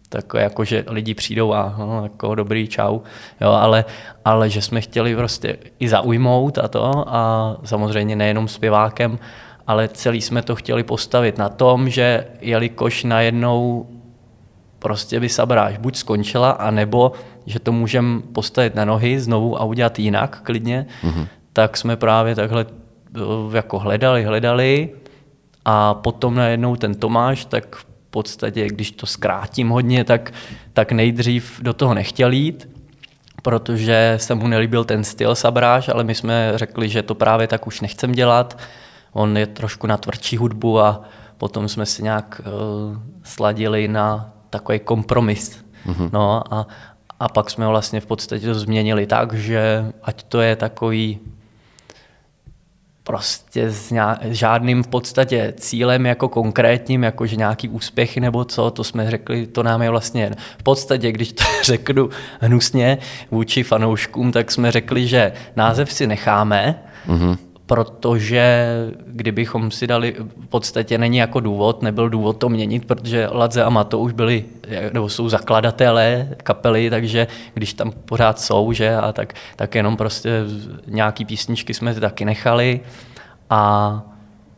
takové 0.09 0.43
jako, 0.43 0.65
že 0.65 0.85
lidi 0.89 1.15
přijdou 1.15 1.53
a 1.53 1.75
no, 1.79 2.03
jako 2.03 2.35
dobrý 2.35 2.69
čau, 2.69 2.99
jo, 3.41 3.51
ale, 3.51 3.85
ale 4.25 4.51
že 4.51 4.63
jsme 4.63 4.81
chtěli 4.81 5.17
prostě 5.17 5.57
i 5.79 5.89
zaujmout 5.89 6.59
a 6.59 6.69
to 6.69 7.05
a 7.09 7.57
samozřejmě 7.65 8.17
nejenom 8.17 8.49
zpěvákem, 8.49 9.19
ale 9.67 9.89
celý 9.89 10.21
jsme 10.21 10.43
to 10.43 10.57
chtěli 10.57 10.83
postavit 10.83 11.39
na 11.39 11.49
tom, 11.49 11.89
že 11.89 12.27
jelikož 12.41 13.05
najednou 13.05 13.87
prostě 14.79 15.21
by 15.21 15.29
Sabráž 15.29 15.79
buď 15.79 15.97
skončila, 15.97 16.51
anebo 16.51 17.13
že 17.49 17.59
to 17.59 17.73
můžeme 17.73 18.21
postavit 18.21 18.75
na 18.75 18.85
nohy 18.85 19.21
znovu 19.21 19.61
a 19.61 19.65
udělat 19.65 19.99
jinak 19.99 20.41
klidně, 20.43 20.87
mm-hmm. 21.03 21.27
tak 21.53 21.77
jsme 21.77 21.97
právě 21.97 22.35
takhle 22.35 22.67
eh, 23.17 23.57
jako 23.57 23.79
hledali, 23.79 24.25
hledali 24.25 24.91
a 25.65 25.95
potom 25.95 26.35
najednou 26.35 26.77
ten 26.77 26.95
Tomáš, 26.95 27.45
tak 27.45 27.77
v 27.77 27.87
podstatě, 28.11 28.67
když 28.67 28.91
to 28.91 29.07
zkrátím 29.07 29.69
hodně, 29.69 30.05
tak, 30.05 30.33
tak 30.73 30.93
nejdřív 30.93 31.61
do 31.63 31.73
toho 31.73 31.95
nechtěl 31.95 32.33
jít, 32.33 32.69
protože 33.43 34.15
se 34.17 34.35
mu 34.35 34.47
nelíbil 34.47 34.85
ten 34.85 35.05
styl 35.05 35.35
Sabráž, 35.35 35.89
ale 35.89 36.05
my 36.05 36.15
jsme 36.15 36.53
řekli, 36.55 36.89
že 36.89 37.03
to 37.03 37.15
právě 37.15 37.47
tak 37.47 37.67
už 37.67 37.81
nechcem 37.81 38.13
dělat. 38.13 38.59
On 39.13 39.37
je 39.37 39.47
trošku 39.47 39.87
na 39.87 39.97
tvrdší 39.97 40.37
hudbu 40.37 40.81
a 40.81 41.03
potom 41.39 41.69
jsme 41.69 41.87
si 41.87 42.03
nějak 42.03 42.41
uh, 42.45 42.97
sladili 43.23 43.89
na 43.89 44.33
takový 44.51 44.79
kompromis. 44.79 45.65
Mm-hmm. 45.87 46.11
No 46.13 46.55
a, 46.55 46.67
a 47.21 47.29
pak 47.29 47.51
jsme 47.51 47.67
vlastně 47.67 48.01
v 48.01 48.07
podstatě 48.07 48.47
to 48.47 48.55
změnili 48.55 49.07
tak, 49.07 49.35
že 49.35 49.93
ať 50.03 50.23
to 50.23 50.41
je 50.41 50.57
takový 50.57 51.19
prostě 53.03 53.71
s 53.71 53.93
žádným 54.23 54.83
v 54.83 54.89
podstatě 54.89 55.55
cílem 55.57 56.07
jako 56.07 56.29
konkrétním, 56.29 57.03
jako 57.03 57.27
že 57.27 57.37
nějaký 57.37 57.69
úspěchy 57.69 58.21
nebo 58.21 58.45
co, 58.45 58.71
to 58.71 58.85
jsme 58.85 59.11
řekli, 59.11 59.47
to 59.47 59.63
nám 59.63 59.83
je 59.83 59.91
vlastně 59.91 60.31
v 60.59 60.63
podstatě, 60.63 61.13
když 61.13 61.33
to 61.33 61.45
řeknu 61.63 62.09
hnusně 62.41 62.99
vůči 63.31 63.63
fanouškům, 63.63 64.33
tak 64.33 64.51
jsme 64.51 64.73
řekli, 64.73 65.07
že 65.07 65.33
název 65.57 65.93
si 65.93 66.07
necháme, 66.07 66.83
mm-hmm 67.07 67.48
protože 67.69 68.67
kdybychom 69.07 69.71
si 69.71 69.87
dali, 69.87 70.17
v 70.19 70.47
podstatě 70.47 70.99
není 70.99 71.17
jako 71.17 71.41
důvod, 71.41 71.83
nebyl 71.83 72.09
důvod 72.09 72.33
to 72.33 72.49
měnit, 72.49 72.85
protože 72.85 73.29
Ladze 73.33 73.65
a 73.65 73.71
Mato 73.71 73.99
už 73.99 74.13
byli, 74.13 74.45
nebo 74.93 75.09
jsou 75.09 75.29
zakladatelé 75.29 76.29
kapely, 76.43 76.91
takže 76.91 77.27
když 77.55 77.75
tam 77.75 77.93
pořád 77.93 78.41
jsou, 78.41 78.73
že, 78.73 78.97
a 78.97 79.13
tak, 79.13 79.35
tak 79.57 79.75
jenom 79.75 79.97
prostě 79.97 80.45
nějaký 80.87 81.25
písničky 81.25 81.75
jsme 81.75 81.95
taky 81.95 82.25
nechali. 82.25 82.81
A 83.51 84.03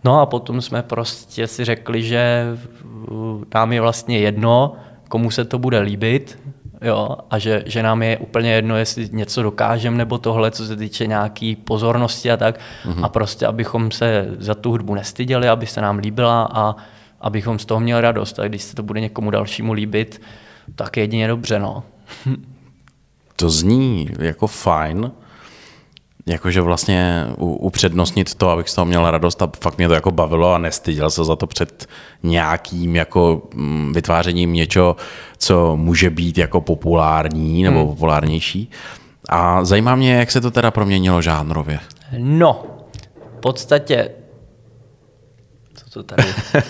no 0.04 0.20
a 0.20 0.26
potom 0.26 0.60
jsme 0.60 0.82
prostě 0.82 1.46
si 1.46 1.64
řekli, 1.64 2.02
že 2.02 2.46
nám 3.54 3.72
je 3.72 3.80
vlastně 3.80 4.18
jedno, 4.18 4.76
komu 5.08 5.30
se 5.30 5.44
to 5.44 5.58
bude 5.58 5.80
líbit, 5.80 6.38
jo, 6.82 7.16
a 7.30 7.38
že, 7.38 7.62
že 7.66 7.82
nám 7.82 8.02
je 8.02 8.18
úplně 8.18 8.52
jedno, 8.52 8.76
jestli 8.76 9.08
něco 9.12 9.42
dokážeme 9.42 9.96
nebo 9.96 10.18
tohle, 10.18 10.50
co 10.50 10.66
se 10.66 10.76
týče 10.76 11.06
nějaký 11.06 11.56
pozornosti 11.56 12.30
a 12.30 12.36
tak. 12.36 12.60
Mm-hmm. 12.84 13.04
A 13.04 13.08
prostě, 13.08 13.46
abychom 13.46 13.90
se 13.90 14.26
za 14.38 14.54
tu 14.54 14.70
hudbu 14.70 14.94
nestyděli, 14.94 15.48
aby 15.48 15.66
se 15.66 15.80
nám 15.80 15.98
líbila 15.98 16.48
a 16.52 16.76
abychom 17.20 17.58
z 17.58 17.64
toho 17.64 17.80
měli 17.80 18.00
radost. 18.00 18.38
A 18.38 18.48
když 18.48 18.62
se 18.62 18.76
to 18.76 18.82
bude 18.82 19.00
někomu 19.00 19.30
dalšímu 19.30 19.72
líbit, 19.72 20.22
tak 20.74 20.96
jedině 20.96 21.28
dobře, 21.28 21.58
no. 21.58 21.82
to 23.36 23.50
zní 23.50 24.10
jako 24.18 24.46
fajn, 24.46 25.12
jakože 26.26 26.60
vlastně 26.60 27.26
upřednostnit 27.36 28.34
to, 28.34 28.50
abych 28.50 28.68
z 28.68 28.74
toho 28.74 28.84
měl 28.84 29.10
radost 29.10 29.42
a 29.42 29.50
fakt 29.60 29.78
mě 29.78 29.88
to 29.88 29.94
jako 29.94 30.10
bavilo 30.10 30.54
a 30.54 30.58
nestyděl 30.58 31.10
se 31.10 31.24
za 31.24 31.36
to 31.36 31.46
před 31.46 31.88
nějakým 32.22 32.96
jako 32.96 33.42
mm, 33.54 33.92
vytvářením 33.92 34.52
něčeho, 34.52 34.96
co 35.38 35.76
může 35.76 36.10
být 36.10 36.38
jako 36.38 36.60
populární 36.60 37.62
nebo 37.62 37.78
hmm. 37.78 37.88
populárnější. 37.88 38.70
A 39.28 39.64
zajímá 39.64 39.94
mě, 39.94 40.12
jak 40.12 40.30
se 40.30 40.40
to 40.40 40.50
teda 40.50 40.70
proměnilo 40.70 41.22
žánrově. 41.22 41.78
No, 42.18 42.64
v 43.36 43.40
podstatě 43.40 44.10
to 45.92 46.02
tady, 46.02 46.22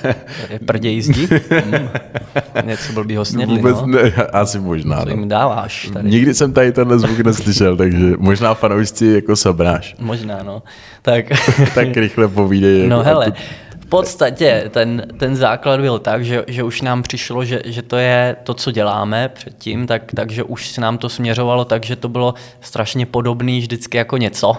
tady 0.03 0.59
prdě 0.67 0.89
jízdí? 0.89 1.29
Hmm. 1.51 1.89
Něco 2.65 2.93
blbýho 2.93 3.25
snědli, 3.25 3.57
Vůbec 3.57 3.77
no? 3.81 3.87
ne, 3.87 4.13
asi 4.33 4.59
možná. 4.59 5.03
Co 5.03 5.09
jim 5.09 5.29
dáváš 5.29 5.91
tady? 5.93 6.11
Nikdy 6.11 6.35
jsem 6.35 6.53
tady 6.53 6.73
tenhle 6.73 6.99
zvuk 6.99 7.19
neslyšel, 7.19 7.77
takže 7.77 8.13
možná 8.19 8.55
fanoušci 8.55 9.07
jako 9.07 9.37
sobráš. 9.37 9.95
Možná, 9.99 10.43
no. 10.43 10.63
Tak, 11.03 11.25
tak 11.75 11.97
rychle 11.97 12.29
povídej. 12.29 12.89
No 12.89 12.97
jako 12.97 13.09
hele, 13.09 13.33
v 13.81 13.87
podstatě 13.87 14.65
ten, 14.71 15.07
ten 15.19 15.37
základ 15.37 15.81
byl 15.81 15.99
tak, 15.99 16.25
že, 16.25 16.45
že 16.47 16.63
už 16.63 16.83
nám 16.83 17.03
přišlo, 17.03 17.45
že, 17.45 17.63
že 17.65 17.83
to 17.83 17.97
je 17.97 18.37
to, 18.43 18.55
co 18.55 18.71
děláme 18.71 19.29
předtím, 19.29 19.87
tak, 19.87 20.03
takže 20.15 20.43
už 20.43 20.69
se 20.69 20.81
nám 20.81 20.99
to 20.99 21.09
směřovalo 21.09 21.65
tak, 21.65 21.85
že 21.85 21.97
to 21.97 22.09
bylo 22.09 22.35
strašně 22.61 23.07
podobné 23.07 23.59
vždycky 23.59 23.97
jako 23.97 24.17
něco 24.17 24.57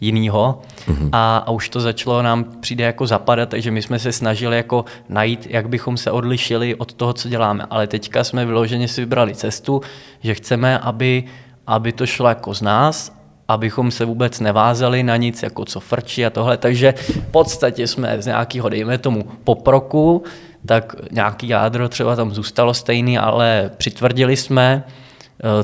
jinýho 0.00 0.62
mm-hmm. 0.86 1.08
a, 1.12 1.36
a 1.36 1.50
už 1.50 1.68
to 1.68 1.80
začalo 1.80 2.22
nám 2.22 2.44
přijde 2.60 2.84
jako 2.84 3.06
zapadat, 3.06 3.48
takže 3.48 3.70
my 3.70 3.82
jsme 3.82 3.98
se 3.98 4.12
snažili 4.12 4.56
jako 4.56 4.84
najít, 5.08 5.46
jak 5.50 5.68
bychom 5.68 5.96
se 5.96 6.10
odlišili 6.10 6.74
od 6.74 6.92
toho, 6.92 7.12
co 7.12 7.28
děláme. 7.28 7.66
Ale 7.70 7.86
teďka 7.86 8.24
jsme 8.24 8.46
vyloženě 8.46 8.88
si 8.88 9.00
vybrali 9.00 9.34
cestu, 9.34 9.80
že 10.22 10.34
chceme, 10.34 10.78
aby, 10.78 11.24
aby 11.66 11.92
to 11.92 12.06
šlo 12.06 12.28
jako 12.28 12.54
z 12.54 12.62
nás, 12.62 13.18
abychom 13.48 13.90
se 13.90 14.04
vůbec 14.04 14.40
nevázali 14.40 15.02
na 15.02 15.16
nic, 15.16 15.42
jako 15.42 15.64
co 15.64 15.80
frčí 15.80 16.26
a 16.26 16.30
tohle. 16.30 16.56
Takže 16.56 16.94
v 16.98 17.26
podstatě 17.30 17.86
jsme 17.86 18.22
z 18.22 18.26
nějakého, 18.26 18.68
dejme 18.68 18.98
tomu, 18.98 19.24
poproku, 19.44 20.22
tak 20.66 20.96
nějaký 21.10 21.48
jádro 21.48 21.88
třeba 21.88 22.16
tam 22.16 22.30
zůstalo 22.30 22.74
stejný, 22.74 23.18
ale 23.18 23.70
přitvrdili 23.76 24.36
jsme, 24.36 24.84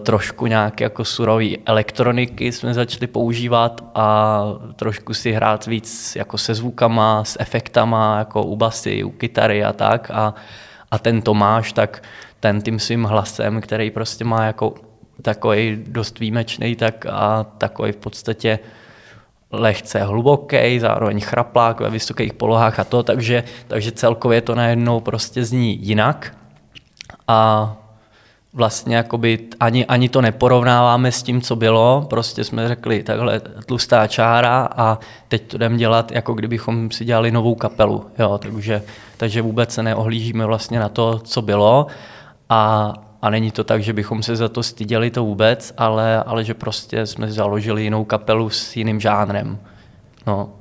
trošku 0.01 0.47
nějaké 0.47 0.85
jako 0.85 1.05
surové 1.05 1.57
elektroniky 1.67 2.53
jsme 2.53 2.75
začali 2.75 3.07
používat 3.07 3.85
a 3.95 4.41
trošku 4.77 5.15
si 5.15 5.33
hrát 5.33 5.67
víc 5.67 6.17
jako 6.17 6.39
se 6.39 6.55
zvukama, 6.55 7.25
s 7.25 7.37
efektama, 7.41 8.19
jako 8.19 8.43
u 8.43 8.57
basy, 8.57 9.05
u 9.05 9.11
kytary 9.11 9.65
a 9.65 9.73
tak. 9.73 10.11
A, 10.11 10.35
a 10.91 10.99
ten 10.99 11.23
Tomáš, 11.23 11.73
tak 11.73 12.03
ten 12.41 12.63
tím 12.63 12.79
svým 12.79 13.05
hlasem, 13.05 13.61
který 13.61 13.91
prostě 13.91 14.25
má 14.25 14.45
jako 14.45 14.75
takový 15.23 15.85
dost 15.87 16.19
výjimečný, 16.19 16.77
tak 16.77 17.07
a 17.07 17.47
takový 17.59 17.93
v 17.93 17.97
podstatě 17.97 18.59
lehce 19.53 20.03
hluboký, 20.03 20.79
zároveň 20.79 21.21
chraplák 21.21 21.81
ve 21.81 21.91
vysokých 21.91 22.33
polohách 22.33 22.79
a 22.79 22.85
to, 22.85 23.03
takže, 23.03 23.45
takže 23.69 23.93
celkově 23.93 24.41
to 24.41 24.55
najednou 24.55 25.01
prostě 25.01 25.45
zní 25.45 25.87
jinak. 25.87 26.37
A 27.29 27.77
vlastně 28.55 28.97
jakoby 28.97 29.39
ani, 29.61 29.87
ani 29.87 30.09
to 30.09 30.21
neporovnáváme 30.21 31.13
s 31.13 31.23
tím, 31.23 31.41
co 31.41 31.57
bylo, 31.57 32.07
prostě 32.11 32.45
jsme 32.45 32.69
řekli 32.69 33.03
takhle 33.03 33.41
tlustá 33.67 34.07
čára 34.07 34.69
a 34.77 34.99
teď 35.29 35.43
to 35.43 35.59
jdeme 35.59 35.77
dělat, 35.77 36.13
jako 36.13 36.35
kdybychom 36.35 36.91
si 36.91 37.05
dělali 37.05 37.31
novou 37.31 37.55
kapelu, 37.55 38.07
jo, 38.19 38.39
takže, 38.39 38.83
takže 39.17 39.43
vůbec 39.43 39.75
se 39.75 39.83
neohlížíme 39.83 40.47
vlastně 40.47 40.81
na 40.81 40.89
to, 40.89 41.19
co 41.19 41.43
bylo 41.43 41.87
a, 42.49 42.93
a 43.23 43.31
není 43.31 43.51
to 43.51 43.65
tak, 43.65 43.83
že 43.83 43.93
bychom 43.93 44.23
se 44.23 44.37
za 44.37 44.49
to 44.49 44.63
styděli 44.63 45.11
to 45.11 45.25
vůbec, 45.25 45.75
ale, 45.77 46.23
ale 46.23 46.45
že 46.45 46.55
prostě 46.55 47.07
jsme 47.07 47.33
založili 47.33 47.83
jinou 47.83 48.05
kapelu 48.05 48.51
s 48.51 48.77
jiným 48.77 49.01
žánrem. 49.01 49.59
No. 50.27 50.53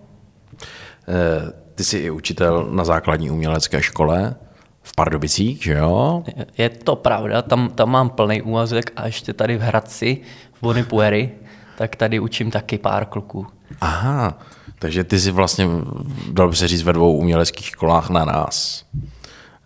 Eh, 1.07 1.51
ty 1.75 1.83
jsi 1.83 1.97
i 1.97 2.09
učitel 2.09 2.67
na 2.71 2.85
základní 2.85 3.31
umělecké 3.31 3.81
škole 3.81 4.35
v 4.83 4.95
Pardubicích, 4.95 5.63
že 5.63 5.73
jo? 5.73 6.23
Je 6.57 6.69
to 6.69 6.95
pravda, 6.95 7.41
tam, 7.41 7.69
tam 7.69 7.89
mám 7.89 8.09
plný 8.09 8.41
úvazek 8.41 8.91
a 8.95 9.05
ještě 9.05 9.33
tady 9.33 9.57
v 9.57 9.61
Hradci, 9.61 10.17
v 10.53 10.61
Bonipueri, 10.61 11.31
tak 11.77 11.95
tady 11.95 12.19
učím 12.19 12.51
taky 12.51 12.77
pár 12.77 13.05
kluků. 13.05 13.47
Aha, 13.81 14.37
takže 14.79 15.03
ty 15.03 15.19
jsi 15.19 15.31
vlastně, 15.31 15.67
dal 16.31 16.49
by 16.49 16.55
se 16.55 16.67
říct, 16.67 16.83
ve 16.83 16.93
dvou 16.93 17.17
uměleckých 17.17 17.65
školách 17.65 18.09
na 18.09 18.25
nás. 18.25 18.85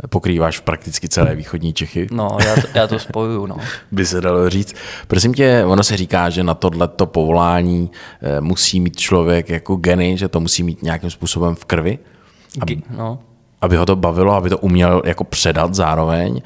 Pokrýváš 0.09 0.59
prakticky 0.59 1.07
celé 1.07 1.35
východní 1.35 1.73
Čechy. 1.73 2.07
No, 2.11 2.37
já 2.45 2.55
to, 2.55 2.67
já 2.73 2.87
to 2.87 2.99
spojuju, 2.99 3.45
no. 3.45 3.57
by 3.91 4.05
se 4.05 4.21
dalo 4.21 4.49
říct. 4.49 4.75
Prosím 5.07 5.33
tě, 5.33 5.63
ono 5.65 5.83
se 5.83 5.97
říká, 5.97 6.29
že 6.29 6.43
na 6.43 6.53
tohleto 6.53 7.05
povolání 7.05 7.91
eh, 8.21 8.41
musí 8.41 8.79
mít 8.79 8.95
člověk 8.95 9.49
jako 9.49 9.75
geny, 9.75 10.17
že 10.17 10.27
to 10.27 10.39
musí 10.39 10.63
mít 10.63 10.83
nějakým 10.83 11.09
způsobem 11.09 11.55
v 11.55 11.65
krvi. 11.65 11.99
Aby... 12.61 12.81
No 12.89 13.19
aby 13.61 13.75
ho 13.75 13.85
to 13.85 13.95
bavilo, 13.95 14.33
aby 14.33 14.49
to 14.49 14.57
uměl 14.57 15.01
jako 15.05 15.23
předat 15.23 15.73
zároveň. 15.75 16.41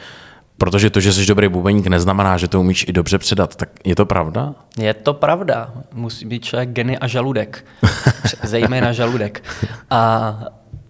Protože 0.58 0.90
to, 0.90 1.00
že 1.00 1.14
jsi 1.14 1.26
dobrý 1.26 1.48
bubeník, 1.48 1.88
neznamená, 1.88 2.38
že 2.38 2.48
to 2.48 2.60
umíš 2.60 2.86
i 2.88 2.94
dobře 2.94 3.18
předat. 3.18 3.56
Tak 3.56 3.70
je 3.86 3.96
to 3.96 4.06
pravda? 4.06 4.54
Je 4.78 4.94
to 4.94 5.14
pravda. 5.14 5.72
Musí 5.94 6.26
být 6.26 6.46
člověk 6.46 6.70
geny 6.70 6.98
a 6.98 7.08
žaludek. 7.08 7.66
Zejména 8.44 8.92
žaludek. 8.92 9.44
A, 9.90 10.38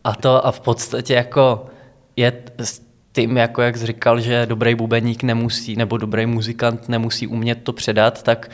a 0.04 0.16
to 0.16 0.46
a 0.46 0.52
v 0.52 0.60
podstatě 0.60 1.14
jako 1.14 1.66
je 2.16 2.34
s 2.60 2.82
tím, 3.12 3.38
jako 3.38 3.62
jak 3.62 3.78
jsi 3.78 3.86
říkal, 3.86 4.20
že 4.20 4.46
dobrý 4.46 4.76
bubeník 4.76 5.24
nemusí, 5.24 5.76
nebo 5.76 5.98
dobrý 5.98 6.26
muzikant 6.26 6.90
nemusí 6.90 7.28
umět 7.28 7.64
to 7.64 7.74
předat, 7.74 8.24
tak 8.24 8.50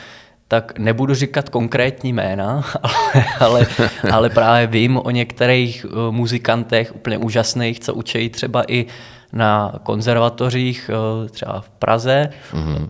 tak 0.47 0.79
nebudu 0.79 1.13
říkat 1.13 1.49
konkrétní 1.49 2.13
jména, 2.13 2.63
ale, 3.39 3.67
ale, 3.79 3.89
ale 4.11 4.29
právě 4.29 4.67
vím 4.67 4.97
o 4.97 5.09
některých 5.09 5.85
eh, 5.89 6.11
muzikantech 6.11 6.95
úplně 6.95 7.17
úžasných, 7.17 7.79
co 7.79 7.93
učí 7.93 8.29
třeba 8.29 8.63
i 8.67 8.85
na 9.33 9.73
konzervatořích, 9.83 10.89
eh, 10.93 11.29
třeba 11.29 11.61
v 11.61 11.69
Praze, 11.69 12.29
mm-hmm. 12.53 12.87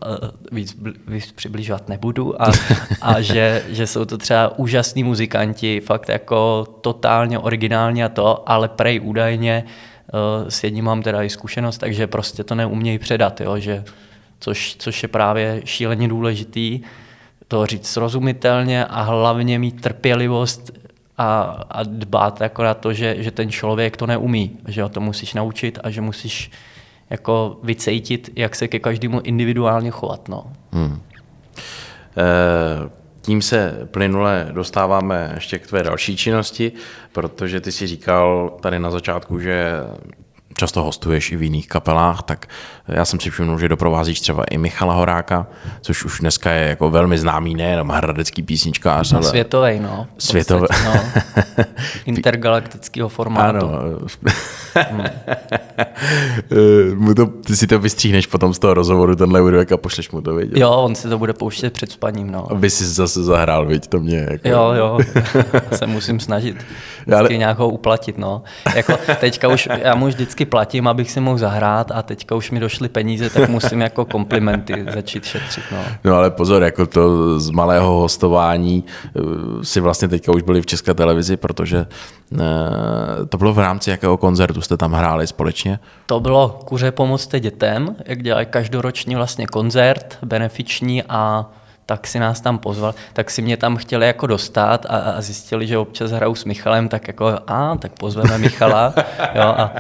víc, 0.52 0.78
víc 1.08 1.32
přibližovat 1.32 1.90
nebudu, 1.90 2.42
a, 2.42 2.52
a 3.02 3.22
že, 3.22 3.64
že 3.70 3.88
jsou 3.88 4.06
to 4.06 4.18
třeba 4.18 4.58
úžasní 4.58 5.04
muzikanti, 5.04 5.80
fakt 5.80 6.10
jako 6.10 6.68
totálně 6.82 7.40
originální 7.40 8.04
a 8.04 8.10
to, 8.10 8.50
ale 8.50 8.68
prej 8.68 9.02
údajně 9.04 9.64
s 10.50 10.64
jedním 10.64 10.86
mám 10.86 11.02
teda 11.02 11.24
i 11.24 11.30
zkušenost, 11.30 11.78
takže 11.78 12.08
prostě 12.08 12.44
to 12.44 12.56
neumějí 12.56 13.00
předat, 13.00 13.42
jo, 13.42 13.60
že, 13.60 13.84
což, 14.40 14.76
což 14.80 15.04
je 15.04 15.10
právě 15.10 15.62
šíleně 15.66 16.08
důležitý, 16.08 16.82
to 17.48 17.66
říct 17.66 17.88
srozumitelně 17.88 18.86
a 18.86 19.02
hlavně 19.02 19.60
mít 19.60 19.82
trpělivost 19.82 20.72
a, 21.18 21.42
a 21.70 21.84
dbát 21.84 22.42
jako 22.42 22.64
na 22.64 22.74
to, 22.74 22.94
že, 22.94 23.16
že 23.20 23.32
ten 23.32 23.52
člověk 23.52 23.98
to 23.98 24.08
neumí, 24.08 24.58
že 24.68 24.84
ho 24.84 24.90
to 24.90 25.02
musíš 25.02 25.34
naučit 25.34 25.80
a 25.84 25.90
že 25.90 26.02
musíš 26.02 26.52
jako 27.10 27.60
vycejtit, 27.64 28.30
jak 28.36 28.56
se 28.56 28.68
ke 28.68 28.80
každému 28.80 29.22
individuálně 29.22 29.92
chovat. 29.92 30.30
No. 30.30 30.52
Hmm. 30.72 31.02
E, 32.18 32.90
tím 33.22 33.42
se 33.42 33.88
plynule 33.92 34.48
dostáváme 34.52 35.32
ještě 35.34 35.60
k 35.60 35.68
tvé 35.68 35.84
další 35.84 36.18
činnosti, 36.18 36.72
protože 37.12 37.62
ty 37.62 37.72
si 37.72 37.88
říkal 37.88 38.58
tady 38.62 38.80
na 38.80 38.92
začátku, 38.92 39.40
že 39.40 39.74
často 40.58 40.84
hostuješ 40.84 41.32
i 41.32 41.36
v 41.36 41.42
jiných 41.42 41.68
kapelách, 41.68 42.24
tak 42.24 42.46
já 42.88 43.06
jsem 43.06 43.20
si 43.20 43.30
všiml, 43.30 43.60
že 43.60 43.70
doprovázíš 43.70 44.20
třeba 44.20 44.44
i 44.44 44.58
Michala 44.58 44.94
Horáka, 44.94 45.48
což 45.82 46.06
už 46.06 46.20
dneska 46.20 46.52
je 46.52 46.70
jako 46.70 46.90
velmi 46.90 47.18
známý, 47.18 47.56
nejenom 47.56 47.90
hradecký 47.90 48.44
písničkář, 48.44 49.14
ale... 49.14 49.24
Světový, 49.24 49.80
no. 49.80 50.08
Světový. 50.18 50.68
No. 50.86 50.94
Intergalaktického 52.06 53.10
formátu. 53.10 53.68
Ano. 53.68 54.00
mu 56.96 57.14
to, 57.14 57.26
ty 57.26 57.56
si 57.56 57.68
to 57.68 57.80
vystříhneš 57.80 58.28
potom 58.28 58.54
z 58.54 58.60
toho 58.60 58.74
rozhovoru, 58.74 59.16
tenhle 59.16 59.42
úryvek 59.42 59.72
a 59.72 59.78
pošleš 59.78 60.12
mu 60.12 60.22
to, 60.22 60.36
vidět. 60.36 60.60
Jo, 60.60 60.72
on 60.72 60.96
si 60.96 61.10
to 61.10 61.18
bude 61.18 61.34
pouštět 61.34 61.74
před 61.74 61.92
spaním, 61.92 62.32
no. 62.32 62.52
Aby 62.52 62.70
si 62.70 62.86
zase 62.86 63.24
zahrál, 63.24 63.66
viď, 63.66 63.88
to 63.88 64.00
mě 64.00 64.28
jako... 64.30 64.48
Jo, 64.48 64.74
jo, 64.78 65.00
se 65.76 65.88
musím 65.88 66.20
snažit 66.20 66.66
vždycky 67.08 67.34
Ale... 67.34 67.38
nějakou 67.38 67.70
uplatit, 67.70 68.18
no. 68.18 68.44
Jako 68.76 68.98
teďka 69.20 69.48
už, 69.48 69.70
já 69.84 69.96
mu 69.96 70.08
vždycky 70.08 70.46
platím, 70.50 70.88
abych 70.88 71.12
si 71.12 71.20
mohl 71.20 71.38
zahrát 71.38 71.92
a 71.92 72.02
teďka 72.02 72.36
už 72.36 72.52
mi 72.52 72.60
došly 72.60 72.90
peníze, 72.90 73.30
tak 73.30 73.50
musím 73.50 73.82
jako 73.82 74.06
komplimenty 74.06 74.86
začít 74.94 75.26
šetřit. 75.26 75.64
No. 75.72 75.78
no 76.04 76.16
ale 76.16 76.32
pozor, 76.32 76.64
jako 76.64 76.86
to 76.86 77.40
z 77.40 77.50
malého 77.50 78.00
hostování 78.00 78.84
eh, 79.06 79.20
si 79.64 79.80
vlastně 79.80 80.08
teďka 80.08 80.32
už 80.32 80.42
byli 80.42 80.62
v 80.62 80.66
České 80.66 80.94
televizi, 80.94 81.38
protože 81.38 81.86
eh, 82.34 82.38
to 83.30 83.38
bylo 83.38 83.54
v 83.54 83.60
rámci 83.60 83.90
jakého 83.90 84.18
koncertu 84.18 84.62
jste 84.62 84.78
tam 84.78 84.94
hráli 84.94 85.28
společně? 85.28 85.80
To 86.06 86.20
bylo 86.20 86.60
Kuře 86.66 86.92
pomocte 86.92 87.40
dětem, 87.40 87.96
jak 88.06 88.24
dělají 88.24 88.46
každoročně 88.50 89.16
vlastně 89.16 89.48
koncert 89.48 90.18
benefiční 90.26 91.04
a 91.04 91.46
tak 91.88 92.08
si 92.08 92.20
nás 92.20 92.42
tam 92.42 92.58
pozval, 92.58 92.96
tak 93.14 93.32
si 93.32 93.42
mě 93.42 93.58
tam 93.58 93.78
chtěli 93.78 94.08
jako 94.08 94.28
dostat 94.28 94.86
a, 94.90 94.98
a 94.98 95.22
zjistili, 95.22 95.68
že 95.68 95.78
občas 95.78 96.12
hraju 96.12 96.36
s 96.36 96.46
Michalem, 96.46 96.90
tak 96.90 97.08
jako 97.08 97.40
a, 97.48 97.76
tak 97.76 97.92
pozveme 98.00 98.38
Michala, 98.38 98.94
jo, 99.36 99.42
a, 99.42 99.72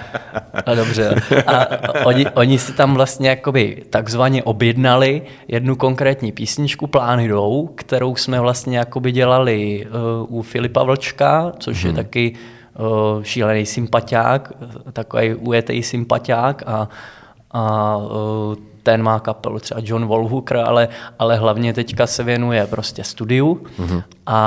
a 0.65 0.75
dobře. 0.75 1.15
A 1.47 1.67
oni, 2.05 2.25
oni 2.27 2.59
si 2.59 2.73
tam 2.73 2.93
vlastně 2.93 3.29
jakoby 3.29 3.83
takzvaně 3.89 4.43
objednali 4.43 5.21
jednu 5.47 5.75
konkrétní 5.75 6.31
písničku 6.31 6.87
Plány 6.87 7.27
jdou, 7.27 7.69
kterou 7.75 8.15
jsme 8.15 8.39
vlastně 8.39 8.77
jakoby 8.77 9.11
dělali 9.11 9.87
uh, 10.29 10.37
u 10.37 10.41
Filipa 10.41 10.83
Vlčka, 10.83 11.51
což 11.59 11.83
hmm. 11.83 11.87
je 11.87 11.93
mhm. 11.93 12.03
taky 12.03 12.33
uh, 12.79 13.23
šílený 13.23 13.65
sympatiák, 13.65 14.51
takový 14.93 15.35
ujetý 15.35 15.83
sympatiák 15.83 16.63
a, 16.65 16.89
a 17.51 17.97
uh, 17.97 18.55
ten 18.87 19.03
má 19.03 19.19
kapelu, 19.19 19.59
třeba 19.59 19.81
John 19.83 20.05
Wolhooker, 20.05 20.57
ale, 20.57 20.87
ale 21.19 21.35
hlavně 21.35 21.73
teďka 21.73 22.07
se 22.07 22.23
věnuje 22.23 22.67
prostě 22.67 23.03
studiu 23.03 23.63
mm-hmm. 23.79 24.03
a, 24.25 24.39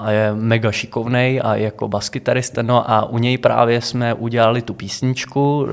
a 0.00 0.10
je 0.10 0.34
mega 0.34 0.72
šikovnej 0.72 1.40
a 1.44 1.54
jako 1.54 1.88
baskytarista, 1.88 2.62
no 2.62 2.90
a 2.90 3.08
u 3.08 3.18
něj 3.18 3.38
právě 3.38 3.80
jsme 3.80 4.14
udělali 4.14 4.62
tu 4.62 4.74
písničku 4.74 5.68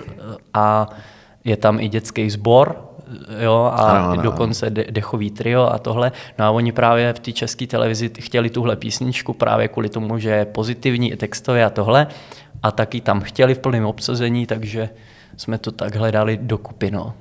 a 0.53 0.89
je 1.43 1.57
tam 1.57 1.79
i 1.79 1.87
dětský 1.87 2.29
sbor, 2.29 2.75
jo, 3.39 3.71
a 3.73 3.91
ano, 3.91 4.09
ano. 4.09 4.21
dokonce 4.21 4.69
de- 4.69 4.85
dechový 4.91 5.31
trio 5.31 5.67
a 5.67 5.77
tohle. 5.77 6.11
No 6.39 6.45
a 6.45 6.51
oni 6.51 6.71
právě 6.71 7.13
v 7.13 7.19
té 7.19 7.31
české 7.31 7.67
televizi 7.67 8.11
chtěli 8.19 8.49
tuhle 8.49 8.75
písničku 8.75 9.33
právě 9.33 9.67
kvůli 9.67 9.89
tomu, 9.89 10.17
že 10.17 10.29
je 10.29 10.45
pozitivní 10.45 11.11
i 11.11 11.15
textově 11.15 11.65
a 11.65 11.69
tohle 11.69 12.07
a 12.63 12.71
taky 12.71 13.01
tam 13.01 13.21
chtěli 13.21 13.55
v 13.55 13.59
plném 13.59 13.85
obsazení, 13.85 14.45
takže 14.47 14.89
jsme 15.37 15.57
to 15.57 15.71
tak 15.71 15.95
hledali 15.95 16.39
dokupy, 16.41 16.91
no. 16.91 17.13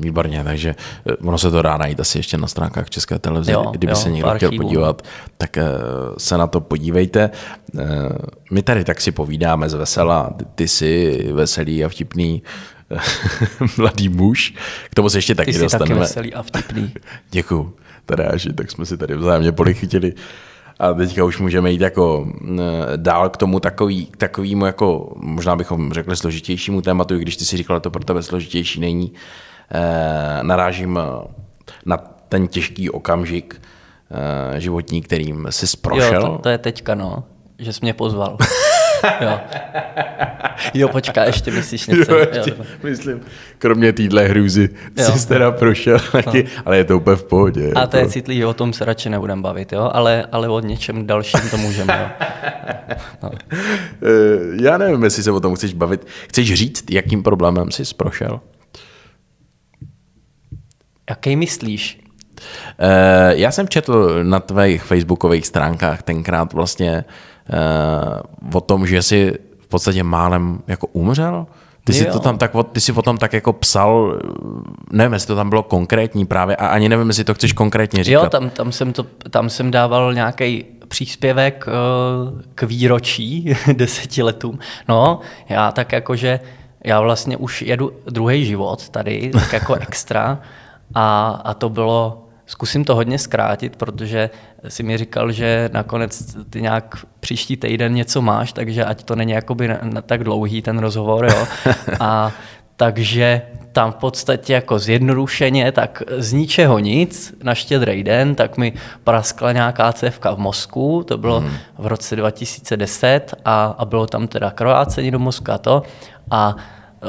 Výborně, 0.00 0.44
takže 0.44 0.74
eh, 1.06 1.16
ono 1.16 1.38
se 1.38 1.50
to 1.50 1.62
dá 1.62 1.76
najít 1.76 2.00
asi 2.00 2.18
ještě 2.18 2.38
na 2.38 2.46
stránkách 2.46 2.90
České 2.90 3.18
televize. 3.18 3.52
Jo, 3.52 3.70
Kdyby 3.70 3.90
jo, 3.90 3.96
se 3.96 4.10
někdo 4.10 4.30
chtěl 4.36 4.50
podívat, 4.56 5.02
tak 5.38 5.58
eh, 5.58 5.64
se 6.18 6.38
na 6.38 6.46
to 6.46 6.60
podívejte. 6.60 7.30
Eh, 7.78 7.84
my 8.50 8.62
tady 8.62 8.84
tak 8.84 9.00
si 9.00 9.12
povídáme 9.12 9.68
z 9.68 9.74
vesela, 9.74 10.30
ty 10.54 10.68
jsi 10.68 11.18
veselý 11.32 11.84
a 11.84 11.88
vtipný 11.88 12.42
mladý 13.78 14.08
muž. 14.08 14.54
K 14.90 14.94
tomu 14.94 15.08
se 15.08 15.18
ještě 15.18 15.34
taky 15.34 15.52
ty 15.52 15.58
jsi 15.58 15.62
dostaneme. 15.62 15.88
Taky 15.88 16.00
veselý 16.00 16.34
a 16.34 16.42
vtipný. 16.42 16.92
Děkuju. 17.30 17.74
Teda, 18.06 18.36
že 18.36 18.52
tak 18.52 18.70
jsme 18.70 18.86
si 18.86 18.96
tady 18.96 19.16
vzájemně 19.16 19.52
polichytili. 19.52 20.12
A 20.78 20.92
teďka 20.92 21.24
už 21.24 21.38
můžeme 21.38 21.72
jít 21.72 21.80
jako 21.80 22.32
dál 22.96 23.30
k 23.30 23.36
tomu 23.36 23.60
takový, 23.60 24.06
takovýmu 24.18 24.66
jako, 24.66 25.12
možná 25.16 25.56
bychom 25.56 25.92
řekli 25.92 26.16
složitějšímu 26.16 26.82
tématu, 26.82 27.14
i 27.14 27.20
když 27.20 27.36
ty 27.36 27.44
si 27.44 27.56
říkal, 27.56 27.76
že 27.76 27.80
to 27.80 27.90
pro 27.90 28.04
tebe 28.04 28.22
složitější 28.22 28.80
není. 28.80 29.12
Eh, 29.12 29.18
narážím 30.42 30.98
eh, 30.98 31.28
na 31.86 31.96
ten 32.28 32.48
těžký 32.48 32.90
okamžik 32.90 33.62
eh, 34.54 34.60
životní, 34.60 35.02
kterým 35.02 35.46
jsi 35.50 35.76
prošel. 35.76 36.22
Jo, 36.22 36.28
to, 36.28 36.38
to 36.38 36.48
je 36.48 36.58
teďka, 36.58 36.94
no, 36.94 37.24
že 37.58 37.72
jsi 37.72 37.78
mě 37.82 37.94
pozval. 37.94 38.36
jo. 39.20 39.40
jo, 40.74 40.88
počká, 40.88 41.24
ještě 41.24 41.50
myslíš 41.50 41.86
něco? 41.86 42.12
Jo, 42.12 42.26
ještě, 42.32 42.50
jo. 42.50 42.64
myslím, 42.82 43.20
kromě 43.58 43.92
týdle 43.92 44.24
hrůzy 44.24 44.68
jo. 44.96 45.04
jsi 45.04 45.28
teda 45.28 45.50
prošel 45.50 45.98
taky, 46.12 46.42
no. 46.42 46.62
ale 46.64 46.76
je 46.76 46.84
to 46.84 46.96
úplně 46.96 47.16
v 47.16 47.24
pohodě. 47.24 47.72
A 47.72 47.86
to 47.86 47.96
je 47.96 48.08
citlivý, 48.08 48.44
o 48.44 48.54
tom 48.54 48.72
se 48.72 48.84
radši 48.84 49.10
nebudem 49.10 49.42
bavit, 49.42 49.72
jo? 49.72 49.90
Ale, 49.92 50.26
ale 50.32 50.48
o 50.48 50.60
něčem 50.60 51.06
dalším 51.06 51.40
to 51.50 51.56
můžeme. 51.56 52.12
Jo? 52.18 52.26
No. 53.22 53.30
Já 54.62 54.78
nevím, 54.78 55.04
jestli 55.04 55.22
se 55.22 55.30
o 55.30 55.40
tom 55.40 55.54
chceš 55.54 55.74
bavit. 55.74 56.06
Chceš 56.28 56.54
říct, 56.54 56.90
jakým 56.90 57.22
problémem 57.22 57.70
jsi 57.70 57.82
prošel? 57.96 58.40
Jaký 61.12 61.36
myslíš? 61.36 62.00
Uh, 62.80 63.30
já 63.30 63.50
jsem 63.52 63.68
četl 63.68 64.24
na 64.24 64.40
tvých 64.40 64.82
facebookových 64.82 65.46
stránkách 65.46 66.02
tenkrát 66.02 66.52
vlastně 66.52 67.04
uh, 68.44 68.56
o 68.56 68.60
tom, 68.60 68.86
že 68.86 69.02
jsi 69.02 69.32
v 69.60 69.66
podstatě 69.66 70.02
málem 70.02 70.58
jako 70.66 70.86
umřel. 70.86 71.46
Ty 71.84 71.92
jsi, 71.92 72.06
to 72.06 72.18
tam 72.18 72.38
tak, 72.38 72.52
ty 72.72 72.80
jsi 72.80 72.92
o 72.92 73.02
tom 73.02 73.18
tak 73.18 73.32
jako 73.32 73.52
psal, 73.52 74.20
nevím, 74.92 75.12
jestli 75.12 75.26
to 75.26 75.36
tam 75.36 75.48
bylo 75.48 75.62
konkrétní 75.62 76.26
právě, 76.26 76.56
a 76.56 76.66
ani 76.66 76.88
nevím, 76.88 77.08
jestli 77.08 77.24
to 77.24 77.34
chceš 77.34 77.52
konkrétně 77.52 78.04
říkat. 78.04 78.22
Jo, 78.22 78.30
tam, 78.30 78.50
tam, 78.50 78.72
jsem, 78.72 78.92
to, 78.92 79.02
tam 79.30 79.50
jsem 79.50 79.70
dával 79.70 80.14
nějaký 80.14 80.64
příspěvek 80.88 81.66
uh, 81.66 82.40
k 82.54 82.62
výročí 82.62 83.54
deseti 83.72 84.22
letům. 84.22 84.58
No, 84.88 85.20
já 85.48 85.72
tak 85.72 85.92
jakože, 85.92 86.40
já 86.84 87.00
vlastně 87.00 87.36
už 87.36 87.62
jedu 87.62 87.92
druhý 88.06 88.44
život 88.44 88.88
tady, 88.88 89.30
tak 89.32 89.52
jako 89.52 89.74
extra. 89.88 90.38
A, 90.94 91.40
a 91.44 91.54
to 91.54 91.68
bylo, 91.68 92.26
zkusím 92.46 92.84
to 92.84 92.94
hodně 92.94 93.18
zkrátit, 93.18 93.76
protože 93.76 94.30
si 94.68 94.82
mi 94.82 94.98
říkal, 94.98 95.32
že 95.32 95.70
nakonec 95.72 96.36
ty 96.50 96.62
nějak 96.62 96.96
příští 97.20 97.56
týden 97.56 97.94
něco 97.94 98.22
máš, 98.22 98.52
takže 98.52 98.84
ať 98.84 99.02
to 99.02 99.16
není 99.16 99.32
jakoby 99.32 99.68
na, 99.68 99.78
na 99.82 100.02
tak 100.02 100.24
dlouhý 100.24 100.62
ten 100.62 100.78
rozhovor, 100.78 101.24
jo. 101.24 101.46
A 102.00 102.32
takže 102.76 103.42
tam 103.72 103.92
v 103.92 103.94
podstatě 103.94 104.52
jako 104.52 104.78
zjednodušeně, 104.78 105.72
tak 105.72 106.02
z 106.18 106.32
ničeho 106.32 106.78
nic, 106.78 107.34
na 107.42 107.54
štědrý 107.54 108.02
den, 108.02 108.34
tak 108.34 108.58
mi 108.58 108.72
praskla 109.04 109.52
nějaká 109.52 109.92
cévka 109.92 110.34
v 110.34 110.38
mozku, 110.38 111.04
to 111.08 111.18
bylo 111.18 111.40
hmm. 111.40 111.50
v 111.78 111.86
roce 111.86 112.16
2010 112.16 113.34
a, 113.44 113.74
a 113.78 113.84
bylo 113.84 114.06
tam 114.06 114.28
teda 114.28 114.50
krvácení 114.50 115.10
do 115.10 115.18
mozku 115.18 115.52
a 115.52 115.58
to. 115.58 115.82
A 116.30 116.56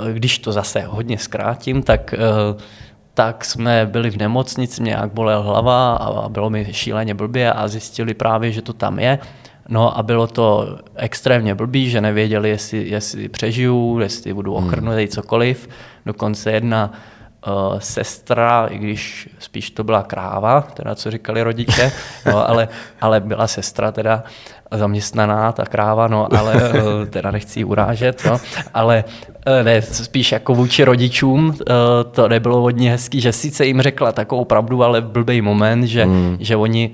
e, 0.09 0.13
když 0.13 0.39
to 0.39 0.51
zase 0.51 0.81
hodně 0.81 1.17
zkrátím, 1.17 1.83
tak 1.83 2.15
uh, 2.53 2.61
tak 3.13 3.45
jsme 3.45 3.85
byli 3.85 4.09
v 4.09 4.17
nemocnici, 4.17 4.81
mě 4.81 4.91
jak 4.91 5.13
bolel 5.13 5.43
hlava 5.43 5.95
a 5.95 6.29
bylo 6.29 6.49
mi 6.49 6.67
šíleně 6.71 7.13
blbě 7.13 7.53
a 7.53 7.67
zjistili 7.67 8.13
právě, 8.13 8.51
že 8.51 8.61
to 8.61 8.73
tam 8.73 8.99
je. 8.99 9.19
No 9.69 9.97
a 9.97 10.03
bylo 10.03 10.27
to 10.27 10.77
extrémně 10.95 11.55
blbý, 11.55 11.89
že 11.89 12.01
nevěděli, 12.01 12.49
jestli, 12.49 12.89
jestli 12.89 13.29
přežiju, 13.29 13.99
jestli 13.99 14.33
budu 14.33 14.55
hmm. 14.55 14.67
ochrnutý, 14.67 15.07
cokoliv. 15.07 15.69
Dokonce 16.05 16.51
jedna 16.51 16.91
uh, 17.47 17.79
sestra, 17.79 18.67
i 18.69 18.77
když 18.77 19.29
spíš 19.39 19.71
to 19.71 19.83
byla 19.83 20.03
kráva, 20.03 20.61
teda 20.61 20.95
co 20.95 21.11
říkali 21.11 21.43
rodiče, 21.43 21.91
no, 22.25 22.49
ale, 22.49 22.67
ale 23.01 23.19
byla 23.19 23.47
sestra 23.47 23.91
teda 23.91 24.23
zaměstnaná, 24.71 25.51
ta 25.51 25.65
kráva, 25.65 26.07
no, 26.07 26.27
ale 26.37 26.55
uh, 26.55 27.05
teda 27.09 27.31
nechci 27.31 27.59
ji 27.59 27.63
urážet, 27.63 28.25
no, 28.25 28.37
ale 28.73 29.03
uh, 29.47 29.65
ne, 29.65 29.81
spíš 29.81 30.31
jako 30.31 30.55
vůči 30.55 30.83
rodičům, 30.83 31.47
uh, 31.47 31.55
to 32.11 32.27
nebylo 32.27 32.61
hodně 32.61 32.91
hezký, 32.91 33.21
že 33.21 33.31
sice 33.31 33.65
jim 33.65 33.81
řekla 33.81 34.11
takovou 34.11 34.45
pravdu, 34.45 34.83
ale 34.83 35.01
v 35.01 35.09
blbý 35.09 35.41
moment, 35.41 35.83
že, 35.83 36.05
hmm. 36.05 36.37
že 36.39 36.55
oni 36.55 36.91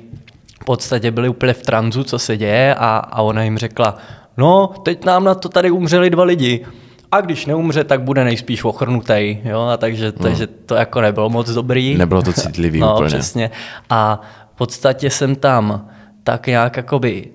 v 0.61 0.65
podstatě 0.65 1.11
byli 1.11 1.29
úplně 1.29 1.53
v 1.53 1.61
tranzu, 1.61 2.03
co 2.03 2.19
se 2.19 2.37
děje 2.37 2.75
a, 2.75 2.97
a 2.97 3.21
ona 3.21 3.43
jim 3.43 3.57
řekla, 3.57 3.97
no, 4.37 4.67
teď 4.67 5.05
nám 5.05 5.23
na 5.23 5.35
to 5.35 5.49
tady 5.49 5.71
umřeli 5.71 6.09
dva 6.09 6.23
lidi 6.23 6.65
a 7.11 7.21
když 7.21 7.45
neumře, 7.45 7.83
tak 7.83 8.01
bude 8.01 8.23
nejspíš 8.23 8.63
ochrnutý, 8.63 9.37
jo, 9.43 9.61
a 9.61 9.77
takže, 9.77 10.05
hmm. 10.05 10.17
takže 10.23 10.47
to 10.47 10.75
jako 10.75 11.01
nebylo 11.01 11.29
moc 11.29 11.49
dobrý. 11.49 11.97
Nebylo 11.97 12.21
to 12.21 12.33
citlivý 12.33 12.79
no, 12.79 12.93
úplně. 12.93 13.07
přesně. 13.07 13.51
A 13.89 14.21
v 14.53 14.57
podstatě 14.57 15.09
jsem 15.09 15.35
tam 15.35 15.89
tak 16.23 16.47
nějak 16.47 16.77
jakoby 16.77 17.27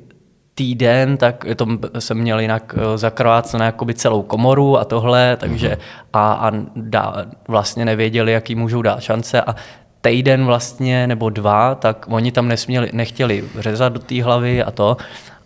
týden, 0.55 1.17
tak 1.17 1.47
to 1.57 1.67
jsem 1.99 2.19
měl 2.19 2.41
jinak 2.41 2.75
eh, 2.79 2.99
zakrvácené 2.99 3.65
jakoby 3.65 3.95
celou 3.95 4.23
komoru 4.23 4.79
a 4.79 4.85
tohle, 4.85 5.37
takže 5.37 5.69
hmm. 5.69 5.79
a, 6.13 6.33
a 6.33 6.53
dá, 6.77 7.27
vlastně 7.49 7.85
nevěděli, 7.85 8.33
jaký 8.33 8.55
můžou 8.55 8.83
dát 8.83 9.01
šance 9.01 9.43
a 9.43 9.57
týden 10.01 10.45
vlastně 10.45 11.07
nebo 11.07 11.31
dva, 11.31 11.75
tak 11.75 12.07
oni 12.09 12.33
tam 12.33 12.49
nesměli, 12.49 12.91
nechtěli 12.93 13.45
řezat 13.59 13.93
do 13.93 13.99
té 13.99 14.23
hlavy 14.23 14.63
a 14.63 14.71
to 14.71 14.97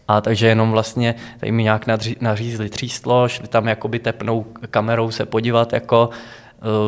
a 0.09 0.21
takže 0.21 0.47
jenom 0.47 0.71
vlastně 0.71 1.14
tady 1.40 1.53
mi 1.53 1.62
nějak 1.62 1.87
nařízli 2.21 2.68
tříslo, 2.68 3.29
šli 3.29 3.49
tam 3.49 3.68
jakoby 3.68 3.99
tepnou 3.99 4.47
kamerou 4.71 5.11
se 5.11 5.27
podívat, 5.27 5.73
jako, 5.73 6.11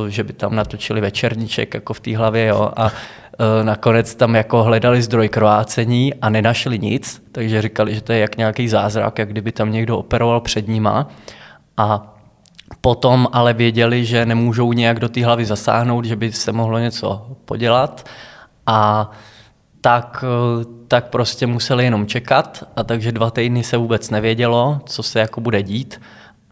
eh, 0.06 0.10
že 0.10 0.24
by 0.24 0.32
tam 0.32 0.54
natočili 0.54 1.00
večerníček 1.00 1.74
jako 1.74 1.94
v 1.94 2.00
té 2.00 2.16
hlavě, 2.16 2.46
jo, 2.46 2.70
a 2.76 2.86
eh, 2.90 3.64
nakonec 3.64 4.14
tam 4.14 4.34
jako 4.34 4.62
hledali 4.62 5.02
zdroj 5.02 5.28
krvácení 5.28 6.14
a 6.14 6.30
nenašli 6.30 6.78
nic, 6.78 7.22
takže 7.32 7.62
říkali, 7.62 7.94
že 7.94 8.00
to 8.00 8.12
je 8.12 8.18
jak 8.18 8.36
nějaký 8.36 8.68
zázrak, 8.68 9.18
jak 9.18 9.28
kdyby 9.28 9.52
tam 9.52 9.72
někdo 9.72 9.98
operoval 9.98 10.40
před 10.40 10.68
nima. 10.68 11.08
A 11.76 12.16
Potom 12.80 13.28
ale 13.32 13.52
věděli, 13.54 14.04
že 14.04 14.26
nemůžou 14.26 14.72
nějak 14.72 15.00
do 15.00 15.08
té 15.08 15.24
hlavy 15.24 15.44
zasáhnout, 15.44 16.04
že 16.04 16.16
by 16.16 16.32
se 16.32 16.52
mohlo 16.52 16.78
něco 16.78 17.26
podělat. 17.44 18.08
A 18.66 19.10
tak, 19.80 20.24
eh, 20.24 20.64
tak 20.88 21.08
prostě 21.08 21.46
museli 21.46 21.84
jenom 21.84 22.06
čekat 22.06 22.64
a 22.76 22.84
takže 22.84 23.12
dva 23.12 23.30
týdny 23.30 23.64
se 23.64 23.76
vůbec 23.76 24.10
nevědělo, 24.10 24.80
co 24.84 25.02
se 25.02 25.20
jako 25.20 25.40
bude 25.40 25.62
dít 25.62 26.00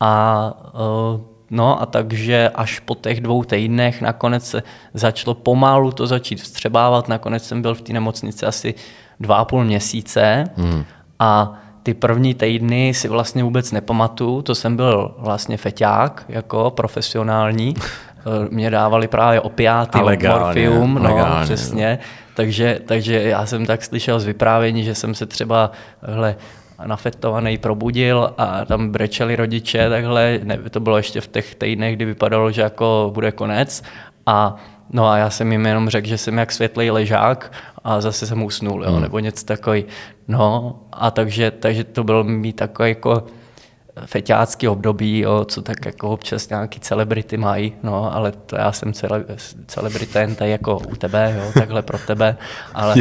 a 0.00 0.52
uh, 0.74 1.20
No 1.50 1.82
a 1.82 1.86
takže 1.86 2.50
až 2.54 2.78
po 2.78 2.94
těch 2.94 3.20
dvou 3.20 3.44
týdnech 3.44 4.00
nakonec 4.00 4.48
se 4.48 4.62
začalo 4.94 5.34
pomalu 5.34 5.92
to 5.92 6.06
začít 6.06 6.40
vstřebávat. 6.40 7.08
Nakonec 7.08 7.44
jsem 7.44 7.62
byl 7.62 7.74
v 7.74 7.82
té 7.82 7.92
nemocnici 7.92 8.46
asi 8.46 8.74
dva 9.20 9.36
a 9.36 9.44
půl 9.44 9.64
měsíce 9.64 10.44
hmm. 10.56 10.84
a 11.18 11.54
ty 11.82 11.94
první 11.94 12.34
týdny 12.34 12.94
si 12.94 13.08
vlastně 13.08 13.44
vůbec 13.44 13.72
nepamatuju, 13.72 14.42
to 14.42 14.54
jsem 14.54 14.76
byl 14.76 15.14
vlastně 15.18 15.56
feťák, 15.56 16.24
jako 16.28 16.70
profesionální, 16.70 17.74
mě 18.50 18.70
dávali 18.70 19.09
právě 19.09 19.40
opiáty, 19.40 19.98
legálně, 19.98 20.44
morfium, 20.44 20.94
no, 20.94 21.02
legálně, 21.02 21.44
přesně. 21.44 21.98
Takže, 22.35 22.81
takže 22.87 23.22
já 23.22 23.46
jsem 23.46 23.66
tak 23.66 23.85
slyšel 23.85 24.20
z 24.20 24.24
vyprávění, 24.24 24.85
že 24.85 24.94
jsem 24.94 25.14
se 25.14 25.26
třeba 25.26 25.70
hle, 26.00 26.37
nafetovaný 26.87 27.59
probudil 27.59 28.35
a 28.38 28.64
tam 28.64 28.90
brečeli 28.90 29.37
rodiče 29.37 29.88
takhle, 29.88 30.40
ne, 30.42 30.59
to 30.70 30.81
bylo 30.81 30.96
ještě 30.96 31.20
v 31.20 31.28
těch 31.28 31.54
týdnech, 31.54 31.96
kdy 31.96 32.04
vypadalo, 32.04 32.52
že 32.52 32.62
jako 32.62 33.11
bude 33.14 33.33
konec 33.33 33.83
a 34.26 34.57
No 34.92 35.09
a 35.09 35.16
já 35.16 35.31
jsem 35.31 35.52
jim 35.52 35.66
jenom 35.66 35.88
řekl, 35.88 36.09
že 36.09 36.18
jsem 36.18 36.38
jak 36.38 36.52
světlej 36.52 36.90
ležák 36.90 37.52
a 37.85 38.00
zase 38.00 38.26
jsem 38.26 38.42
usnul, 38.42 38.85
jo, 38.85 38.92
hmm. 38.92 39.02
nebo 39.02 39.18
něco 39.18 39.44
takový. 39.44 39.85
No 40.28 40.74
a 40.92 41.11
takže, 41.11 41.50
takže 41.50 41.85
to 41.85 42.04
bylo 42.04 42.24
mít 42.24 42.57
takový 42.57 42.88
jako 42.88 43.26
feťácký 44.06 44.68
období, 44.68 45.18
jo, 45.18 45.44
co 45.44 45.62
tak 45.62 45.87
jako 45.87 46.11
občas 46.11 46.48
nějaký 46.48 46.80
celebrity 46.80 47.37
mají, 47.37 47.72
no, 47.82 48.14
ale 48.14 48.32
to 48.32 48.56
já 48.56 48.72
jsem 48.72 48.92
cele, 48.92 49.24
celebrita 49.66 50.20
jen 50.20 50.34
tady 50.34 50.50
jako 50.50 50.78
u 50.92 50.96
tebe, 50.96 51.34
jo, 51.38 51.52
takhle 51.54 51.82
pro 51.82 51.98
tebe, 51.98 52.37
ale 52.74 52.94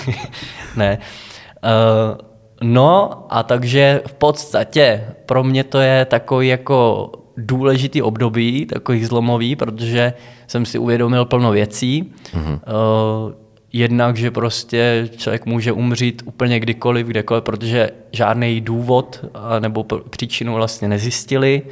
ne. 0.76 0.98
Uh, 1.64 2.18
no 2.62 3.10
a 3.30 3.42
takže 3.42 4.02
v 4.06 4.12
podstatě 4.12 5.04
pro 5.26 5.44
mě 5.44 5.64
to 5.64 5.80
je 5.80 6.04
takový 6.04 6.48
jako 6.48 7.10
důležitý 7.36 8.02
období, 8.02 8.66
takový 8.66 9.04
zlomový, 9.04 9.56
protože 9.56 10.12
jsem 10.46 10.66
si 10.66 10.78
uvědomil 10.78 11.24
plno 11.24 11.50
věcí. 11.50 12.12
Mm-hmm. 12.34 12.60
Uh, 13.26 13.39
jednak, 13.72 14.16
že 14.16 14.30
prostě 14.30 15.08
člověk 15.16 15.46
může 15.46 15.72
umřít 15.72 16.22
úplně 16.24 16.60
kdykoliv, 16.60 17.06
kdekoliv, 17.06 17.44
protože 17.44 17.90
žádný 18.12 18.60
důvod 18.60 19.24
nebo 19.58 19.84
příčinu 20.10 20.54
vlastně 20.54 20.88
nezjistili. 20.88 21.62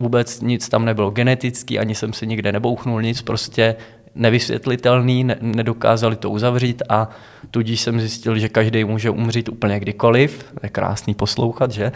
Vůbec 0.00 0.40
nic 0.40 0.68
tam 0.68 0.84
nebylo 0.84 1.10
genetický, 1.10 1.78
ani 1.78 1.94
jsem 1.94 2.12
se 2.12 2.26
nikde 2.26 2.52
nebouchnul, 2.52 3.02
nic 3.02 3.22
prostě 3.22 3.76
nevysvětlitelný, 4.14 5.24
ne- 5.24 5.36
nedokázali 5.40 6.16
to 6.16 6.30
uzavřít 6.30 6.82
a 6.88 7.08
tudíž 7.50 7.80
jsem 7.80 8.00
zjistil, 8.00 8.38
že 8.38 8.48
každý 8.48 8.84
může 8.84 9.10
umřít 9.10 9.48
úplně 9.48 9.80
kdykoliv. 9.80 10.44
Je 10.62 10.68
krásný 10.68 11.14
poslouchat, 11.14 11.70
že? 11.70 11.92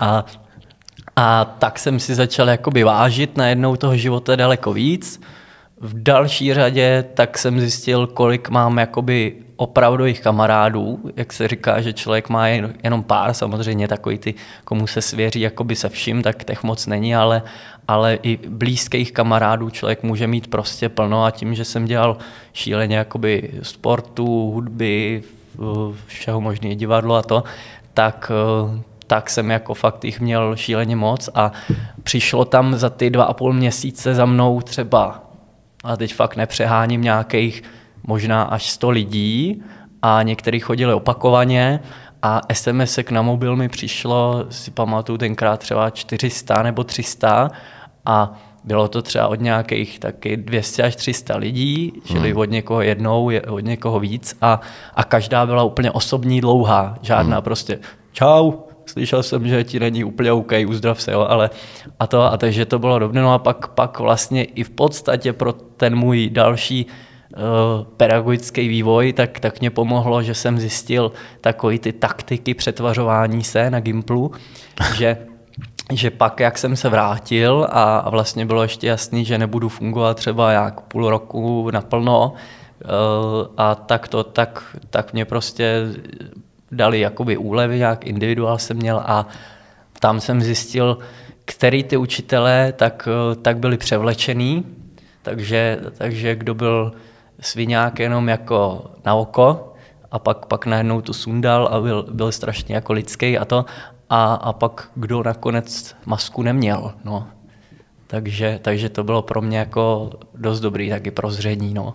A, 0.00 0.24
a 1.16 1.44
tak 1.44 1.78
jsem 1.78 2.00
si 2.00 2.14
začal 2.14 2.48
jakoby 2.48 2.84
vážit 2.84 3.36
najednou 3.36 3.76
toho 3.76 3.96
života 3.96 4.36
daleko 4.36 4.72
víc 4.72 5.20
v 5.84 6.02
další 6.02 6.54
řadě 6.54 7.04
tak 7.14 7.38
jsem 7.38 7.60
zjistil, 7.60 8.06
kolik 8.06 8.48
mám 8.48 8.78
jakoby 8.78 9.32
opravdových 9.56 10.20
kamarádů, 10.20 11.00
jak 11.16 11.32
se 11.32 11.48
říká, 11.48 11.80
že 11.80 11.92
člověk 11.92 12.28
má 12.28 12.48
jenom 12.48 13.02
pár, 13.06 13.34
samozřejmě 13.34 13.88
takový 13.88 14.18
ty, 14.18 14.34
komu 14.64 14.86
se 14.86 15.02
svěří 15.02 15.40
jakoby 15.40 15.76
se 15.76 15.88
vším, 15.88 16.22
tak 16.22 16.44
těch 16.44 16.62
moc 16.62 16.86
není, 16.86 17.16
ale, 17.16 17.42
ale 17.88 18.18
i 18.22 18.38
blízkých 18.48 19.12
kamarádů 19.12 19.70
člověk 19.70 20.02
může 20.02 20.26
mít 20.26 20.46
prostě 20.46 20.88
plno 20.88 21.24
a 21.24 21.30
tím, 21.30 21.54
že 21.54 21.64
jsem 21.64 21.84
dělal 21.84 22.16
šíleně 22.52 22.96
jakoby 22.96 23.50
sportu, 23.62 24.50
hudby, 24.50 25.22
všeho 26.06 26.40
možné 26.40 26.74
divadlo 26.74 27.14
a 27.14 27.22
to, 27.22 27.44
tak 27.94 28.32
tak 29.06 29.30
jsem 29.30 29.50
jako 29.50 29.74
fakt 29.74 30.04
jich 30.04 30.20
měl 30.20 30.56
šíleně 30.56 30.96
moc 30.96 31.28
a 31.34 31.52
přišlo 32.02 32.44
tam 32.44 32.74
za 32.74 32.90
ty 32.90 33.10
dva 33.10 33.24
a 33.24 33.32
půl 33.32 33.52
měsíce 33.52 34.14
za 34.14 34.26
mnou 34.26 34.60
třeba 34.60 35.24
a 35.84 35.96
teď 35.96 36.14
fakt 36.14 36.36
nepřeháním 36.36 37.02
nějakých 37.02 37.62
možná 38.02 38.42
až 38.42 38.70
100 38.70 38.90
lidí. 38.90 39.62
A 40.02 40.22
někteří 40.22 40.60
chodili 40.60 40.94
opakovaně. 40.94 41.80
A 42.22 42.40
SMS 42.52 42.98
na 43.10 43.22
mobil 43.22 43.56
mi 43.56 43.68
přišlo, 43.68 44.46
si 44.50 44.70
pamatuju 44.70 45.18
tenkrát 45.18 45.60
třeba 45.60 45.90
400 45.90 46.62
nebo 46.62 46.84
300 46.84 47.50
a 48.04 48.32
bylo 48.64 48.88
to 48.88 49.02
třeba 49.02 49.28
od 49.28 49.40
nějakých 49.40 49.98
taky 49.98 50.36
200 50.36 50.82
až 50.82 50.96
300 50.96 51.36
lidí, 51.36 51.92
čili 52.04 52.30
hmm. 52.30 52.40
od 52.40 52.50
někoho 52.50 52.80
jednou, 52.82 53.30
od 53.48 53.58
někoho 53.58 54.00
víc. 54.00 54.36
A, 54.40 54.60
a 54.94 55.04
každá 55.04 55.46
byla 55.46 55.62
úplně 55.62 55.90
osobní 55.90 56.40
dlouhá, 56.40 56.94
žádná 57.02 57.36
hmm. 57.36 57.44
prostě 57.44 57.78
čau, 58.12 58.52
slyšel 58.86 59.22
jsem, 59.22 59.48
že 59.48 59.64
ti 59.64 59.80
není 59.80 60.04
úplně 60.04 60.32
OK, 60.32 60.52
uzdrav 60.66 61.02
se, 61.02 61.12
jo, 61.12 61.26
ale 61.28 61.50
a 62.00 62.06
to, 62.06 62.22
a 62.22 62.36
takže 62.36 62.66
to 62.66 62.78
bylo 62.78 62.98
dobré, 62.98 63.22
no 63.22 63.32
a 63.32 63.38
pak, 63.38 63.68
pak 63.68 63.98
vlastně 63.98 64.44
i 64.44 64.64
v 64.64 64.70
podstatě 64.70 65.32
pro 65.32 65.52
ten 65.52 65.96
můj 65.96 66.30
další 66.30 66.86
uh, 66.86 67.84
pedagogický 67.96 68.68
vývoj, 68.68 69.12
tak, 69.12 69.40
tak 69.40 69.60
mě 69.60 69.70
pomohlo, 69.70 70.22
že 70.22 70.34
jsem 70.34 70.58
zjistil 70.58 71.12
takový 71.40 71.78
ty 71.78 71.92
taktiky 71.92 72.54
přetvařování 72.54 73.44
se 73.44 73.70
na 73.70 73.80
Gimplu, 73.80 74.32
že 74.96 75.16
že 75.92 76.10
pak, 76.10 76.40
jak 76.40 76.58
jsem 76.58 76.76
se 76.76 76.88
vrátil 76.88 77.66
a, 77.70 77.98
a 77.98 78.10
vlastně 78.10 78.46
bylo 78.46 78.62
ještě 78.62 78.86
jasný, 78.86 79.24
že 79.24 79.38
nebudu 79.38 79.68
fungovat 79.68 80.16
třeba 80.16 80.52
jak 80.52 80.80
půl 80.80 81.10
roku 81.10 81.70
naplno, 81.70 82.32
uh, 82.32 83.46
a 83.56 83.74
tak 83.74 84.08
to, 84.08 84.24
tak, 84.24 84.76
tak 84.90 85.12
mě 85.12 85.24
prostě 85.24 85.86
dali 86.72 87.00
jakoby 87.00 87.36
úlevy, 87.36 87.78
jak 87.78 88.06
individuál 88.06 88.58
jsem 88.58 88.76
měl 88.76 89.02
a 89.04 89.26
tam 90.00 90.20
jsem 90.20 90.42
zjistil, 90.42 90.98
který 91.44 91.84
ty 91.84 91.96
učitelé 91.96 92.72
tak, 92.72 93.08
tak 93.42 93.58
byli 93.58 93.76
převlečený, 93.76 94.64
takže, 95.22 95.80
takže 95.98 96.34
kdo 96.34 96.54
byl 96.54 96.92
sviňák 97.40 97.98
jenom 97.98 98.28
jako 98.28 98.84
na 99.04 99.14
oko 99.14 99.74
a 100.10 100.18
pak, 100.18 100.46
pak 100.46 100.66
najednou 100.66 101.00
to 101.00 101.12
sundal 101.12 101.66
a 101.66 101.80
byl, 101.80 102.06
byl 102.10 102.32
strašně 102.32 102.74
jako 102.74 102.92
lidský 102.92 103.38
a 103.38 103.44
to 103.44 103.64
a, 104.10 104.34
a 104.34 104.52
pak 104.52 104.90
kdo 104.94 105.22
nakonec 105.22 105.96
masku 106.06 106.42
neměl, 106.42 106.92
no. 107.04 107.26
Takže, 108.06 108.58
takže 108.62 108.88
to 108.88 109.04
bylo 109.04 109.22
pro 109.22 109.42
mě 109.42 109.58
jako 109.58 110.10
dost 110.34 110.60
dobrý 110.60 110.90
taky 110.90 111.10
prozření, 111.10 111.74
no. 111.74 111.94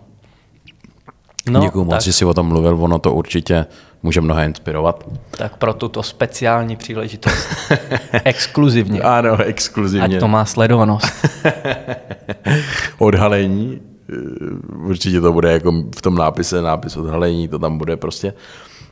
No, 1.50 1.62
Děkuji 1.62 1.84
moc, 1.84 2.04
že 2.04 2.14
jsi 2.14 2.26
o 2.26 2.34
tom 2.34 2.48
mluvil, 2.48 2.84
ono 2.84 3.00
to 3.00 3.14
určitě 3.14 3.66
může 4.04 4.22
mnohé 4.22 4.46
inspirovat. 4.46 5.10
Tak 5.32 5.58
pro 5.58 5.74
tuto 5.74 6.04
speciální 6.04 6.76
příležitost. 6.76 7.48
exkluzivně. 8.24 9.02
Ano, 9.02 9.44
exkluzivně. 9.44 10.16
Ať 10.16 10.20
to 10.20 10.28
má 10.28 10.46
sledovanost. 10.46 11.28
odhalení. 12.98 13.82
Určitě 14.76 15.22
to 15.22 15.34
bude 15.34 15.52
jako 15.52 15.74
v 15.96 16.02
tom 16.02 16.16
nápise, 16.16 16.62
nápis 16.62 16.98
odhalení, 16.98 17.48
to 17.48 17.60
tam 17.60 17.78
bude 17.78 17.98
prostě. 17.98 18.34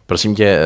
Prosím 0.06 0.36
tě, 0.36 0.46
eh, 0.46 0.62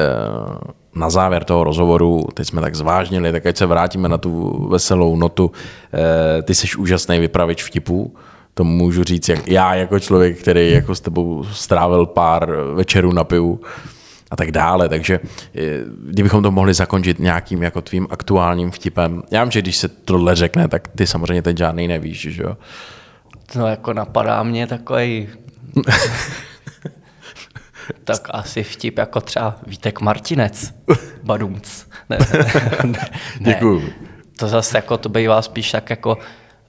na 0.95 1.09
závěr 1.09 1.43
toho 1.43 1.63
rozhovoru, 1.63 2.27
teď 2.33 2.47
jsme 2.47 2.61
tak 2.61 2.75
zvážnili, 2.75 3.31
tak 3.31 3.45
ať 3.45 3.57
se 3.57 3.65
vrátíme 3.65 4.09
na 4.09 4.17
tu 4.17 4.65
veselou 4.69 5.15
notu. 5.15 5.51
Eh, 5.93 6.41
ty 6.41 6.55
jsi 6.55 6.77
úžasný 6.77 7.19
vypravič 7.19 7.63
vtipů 7.63 8.15
to 8.53 8.63
můžu 8.63 9.03
říct, 9.03 9.29
jak 9.29 9.47
já 9.47 9.75
jako 9.75 9.99
člověk, 9.99 10.39
který 10.41 10.71
jako 10.71 10.95
s 10.95 11.01
tebou 11.01 11.43
strávil 11.43 12.05
pár 12.05 12.55
večerů 12.73 13.13
na 13.13 13.23
pivu 13.23 13.59
a 14.31 14.35
tak 14.35 14.51
dále, 14.51 14.89
takže 14.89 15.19
eh, 15.55 15.59
kdybychom 16.09 16.43
to 16.43 16.51
mohli 16.51 16.73
zakončit 16.73 17.19
nějakým 17.19 17.63
jako 17.63 17.81
tvým 17.81 18.07
aktuálním 18.09 18.71
vtipem. 18.71 19.23
Já 19.31 19.43
vím, 19.43 19.51
že 19.51 19.61
když 19.61 19.77
se 19.77 19.87
tohle 19.87 20.35
řekne, 20.35 20.67
tak 20.67 20.87
ty 20.87 21.07
samozřejmě 21.07 21.41
teď 21.41 21.57
žádný 21.57 21.87
nevíš, 21.87 22.21
že 22.21 22.43
jo? 22.43 22.57
No 23.55 23.67
jako 23.67 23.93
napadá 23.93 24.43
mě 24.43 24.67
takový 24.67 25.29
tak 28.03 28.27
asi 28.29 28.63
vtip 28.63 28.97
jako 28.97 29.21
třeba 29.21 29.55
Vítek 29.67 30.01
Martinec, 30.01 30.73
Badumc. 31.23 31.85
Ne, 32.09 32.17
ne, 32.83 32.99
ne, 33.39 33.39
Děkuju. 33.39 33.89
To 34.37 34.47
zase 34.47 34.77
jako 34.77 34.97
to 34.97 35.09
bývá 35.09 35.41
spíš 35.41 35.71
tak 35.71 35.89
jako 35.89 36.17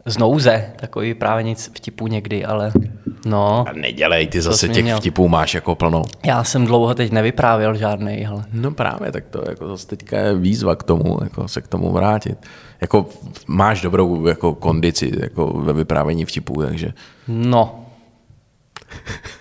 z 0.07 0.19
nouze, 0.19 0.73
takový 0.77 1.15
právě 1.15 1.45
nic 1.45 1.71
vtipů 1.75 2.07
někdy, 2.07 2.45
ale 2.45 2.73
no. 3.27 3.65
A 3.69 3.73
nedělej, 3.73 4.27
ty 4.27 4.43
zase 4.43 4.69
těch 4.69 4.85
měl. 4.85 4.99
vtipů 4.99 5.29
máš 5.29 5.55
jako 5.55 5.75
plno. 5.75 6.03
Já 6.25 6.45
jsem 6.45 6.67
dlouho 6.67 6.95
teď 6.95 7.13
nevyprávěl 7.13 7.75
žádný, 7.75 8.27
ale. 8.27 8.45
No 8.53 8.71
právě, 8.71 9.13
tak 9.13 9.25
to 9.31 9.45
jako 9.49 9.69
zase 9.69 9.87
teďka 9.87 10.19
je 10.19 10.35
výzva 10.35 10.77
k 10.77 10.83
tomu, 10.83 11.19
jako 11.23 11.49
se 11.49 11.61
k 11.61 11.69
tomu 11.69 11.93
vrátit. 11.93 12.39
Jako 12.81 13.07
máš 13.47 13.81
dobrou 13.81 14.27
jako 14.27 14.55
kondici 14.55 15.13
jako 15.21 15.47
ve 15.47 15.73
vyprávění 15.73 16.25
vtipů, 16.25 16.63
takže. 16.63 16.93
No. 17.29 17.87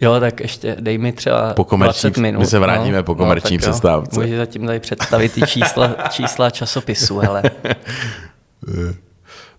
Jo, 0.00 0.20
tak 0.20 0.40
ještě 0.40 0.76
dej 0.80 0.98
mi 0.98 1.12
třeba 1.12 1.54
po 1.54 1.76
20 1.76 2.16
minut. 2.16 2.40
My 2.40 2.46
se 2.46 2.58
vrátíme 2.58 2.96
no, 2.96 3.04
po 3.04 3.14
komerční 3.14 3.56
no, 3.56 3.60
přestávce. 3.60 4.20
Můžeš 4.20 4.36
zatím 4.36 4.66
tady 4.66 4.80
představit 4.80 5.32
ty 5.32 5.42
čísla, 5.42 5.96
čísla 6.10 6.50
časopisu, 6.50 7.18
hele. 7.18 7.42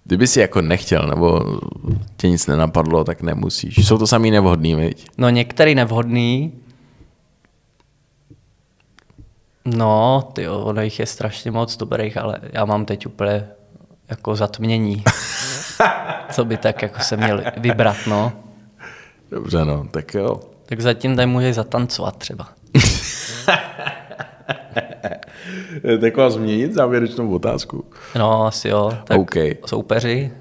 Kdyby 0.04 0.28
si 0.28 0.40
jako 0.40 0.62
nechtěl, 0.62 1.08
nebo 1.08 1.42
tě 2.18 2.30
nic 2.30 2.48
nenapadlo, 2.48 3.04
tak 3.04 3.22
nemusíš. 3.22 3.88
Jsou 3.88 3.98
to 3.98 4.08
samý 4.08 4.32
nevhodný, 4.32 4.76
viď? 4.76 5.08
No 5.18 5.30
některý 5.30 5.76
nevhodný. 5.76 6.54
No, 9.66 10.30
ty 10.34 10.48
ono 10.48 10.82
jich 10.82 11.00
je 11.00 11.06
strašně 11.06 11.52
moc 11.52 11.78
dobrých, 11.78 12.18
ale 12.18 12.38
já 12.54 12.66
mám 12.66 12.86
teď 12.86 13.06
úplně 13.06 13.48
jako 14.10 14.36
zatmění. 14.36 15.04
Co 16.32 16.46
by 16.46 16.58
tak 16.58 16.82
jako 16.82 17.00
se 17.00 17.18
měl 17.18 17.44
vybrat, 17.58 17.98
no. 18.08 18.45
Dobře, 19.32 19.66
no, 19.66 19.88
tak 19.92 20.14
jo. 20.14 20.40
Tak 20.66 20.82
zatím 20.82 21.16
tady 21.16 21.26
můžeš 21.26 21.56
zatancovat 21.56 22.18
třeba. 22.18 22.48
tak 26.02 26.18
vás 26.18 26.34
změnit 26.34 26.74
závěrečnou 26.74 27.32
otázku? 27.32 27.86
No, 28.16 28.46
asi 28.46 28.68
jo. 28.68 28.92
Tak 29.04 29.20
okay. 29.20 29.56
soupeři, 29.66 30.32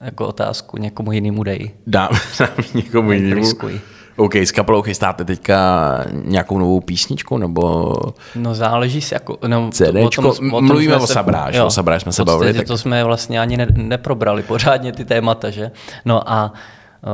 jako 0.00 0.26
otázku 0.26 0.76
někomu 0.76 1.12
jinému 1.12 1.42
dej. 1.42 1.70
Dám, 1.86 2.08
dám 2.38 2.48
někomu 2.74 3.12
jinému. 3.12 3.34
Riskuj. 3.34 3.80
OK, 4.16 4.34
s 4.34 4.52
kapelou 4.52 4.82
chystáte 4.82 5.24
teďka 5.24 6.04
nějakou 6.12 6.58
novou 6.58 6.80
písničku, 6.80 7.38
nebo... 7.38 7.94
No 8.34 8.54
záleží 8.54 9.00
si 9.00 9.14
jako... 9.14 9.38
No, 9.46 9.70
CDčko, 9.70 10.04
o 10.04 10.34
tom, 10.34 10.54
o 10.54 10.56
tom 10.56 10.66
mluvíme 10.66 10.96
o 10.96 11.06
Sabráš, 11.06 11.58
o 11.58 11.70
Sabráš 11.70 12.02
jsme 12.02 12.12
se 12.12 12.24
bavili. 12.24 12.54
Tak... 12.54 12.66
to 12.66 12.78
jsme 12.78 13.04
vlastně 13.04 13.40
ani 13.40 13.56
ne, 13.56 13.66
neprobrali 13.74 14.42
pořádně 14.42 14.92
ty 14.92 15.04
témata, 15.04 15.50
že? 15.50 15.70
No 16.04 16.32
a 16.32 16.52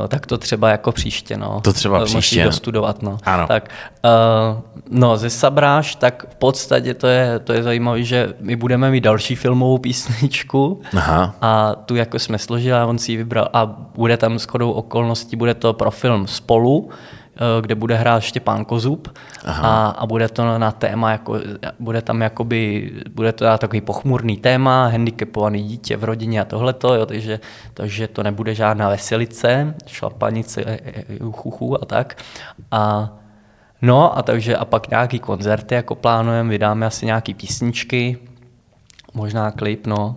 tak 0.08 0.26
to 0.26 0.38
třeba 0.38 0.70
jako 0.70 0.92
příště, 0.92 1.36
no. 1.36 1.60
To 1.60 1.72
třeba 1.72 2.04
příště. 2.04 2.16
Musíš 2.16 2.44
dostudovat, 2.44 3.02
no. 3.02 3.18
Ano. 3.24 3.46
Tak, 3.46 3.70
uh, 4.04 4.60
no, 4.90 5.16
ze 5.16 5.30
Sabráš, 5.30 5.94
tak 5.94 6.26
v 6.30 6.34
podstatě 6.34 6.94
to 6.94 7.06
je, 7.06 7.38
to 7.38 7.52
je 7.52 7.62
zajímavé, 7.62 8.02
že 8.02 8.34
my 8.40 8.56
budeme 8.56 8.90
mít 8.90 9.04
další 9.04 9.36
filmovou 9.36 9.78
písničku 9.78 10.80
Aha. 10.96 11.34
a 11.40 11.74
tu 11.74 11.96
jako 11.96 12.18
jsme 12.18 12.38
složili 12.38 12.78
a 12.78 12.86
on 12.86 12.98
si 12.98 13.12
ji 13.12 13.16
vybral 13.16 13.48
a 13.52 13.66
bude 13.94 14.16
tam 14.16 14.38
shodou 14.38 14.70
okolností, 14.70 15.36
bude 15.36 15.54
to 15.54 15.72
pro 15.72 15.90
film 15.90 16.26
Spolu, 16.26 16.90
Eh, 16.90 17.19
kde 17.60 17.74
bude 17.74 17.94
hrát 17.94 18.20
Štěpán 18.20 18.64
Kozub 18.64 19.18
a, 19.46 19.86
a, 19.86 20.06
bude 20.06 20.28
to 20.28 20.58
na 20.58 20.72
téma, 20.72 21.10
jako, 21.10 21.38
bude 21.78 22.02
tam 22.02 22.20
jakoby, 22.20 22.92
bude 23.14 23.32
to 23.32 23.58
takový 23.58 23.80
pochmurný 23.80 24.36
téma, 24.36 24.86
handicapovaný 24.86 25.62
dítě 25.62 25.96
v 25.96 26.04
rodině 26.04 26.40
a 26.40 26.44
tohleto, 26.44 26.94
jo, 26.94 27.06
takže, 27.06 27.40
takže 27.74 28.08
to 28.08 28.22
nebude 28.22 28.54
žádná 28.54 28.88
veselice, 28.88 29.74
šlapanice, 29.86 30.62
eh, 30.66 30.80
eh, 30.84 31.04
chuchu 31.32 31.82
a 31.82 31.86
tak. 31.86 32.16
A 32.70 33.10
No 33.82 34.18
a 34.18 34.22
takže 34.22 34.56
a 34.56 34.64
pak 34.64 34.90
nějaký 34.90 35.18
koncerty 35.18 35.74
jako 35.74 35.94
plánujeme, 35.94 36.50
vydáme 36.50 36.86
asi 36.86 37.06
nějaký 37.06 37.34
písničky, 37.34 38.18
možná 39.14 39.50
klip, 39.50 39.86
no. 39.86 40.16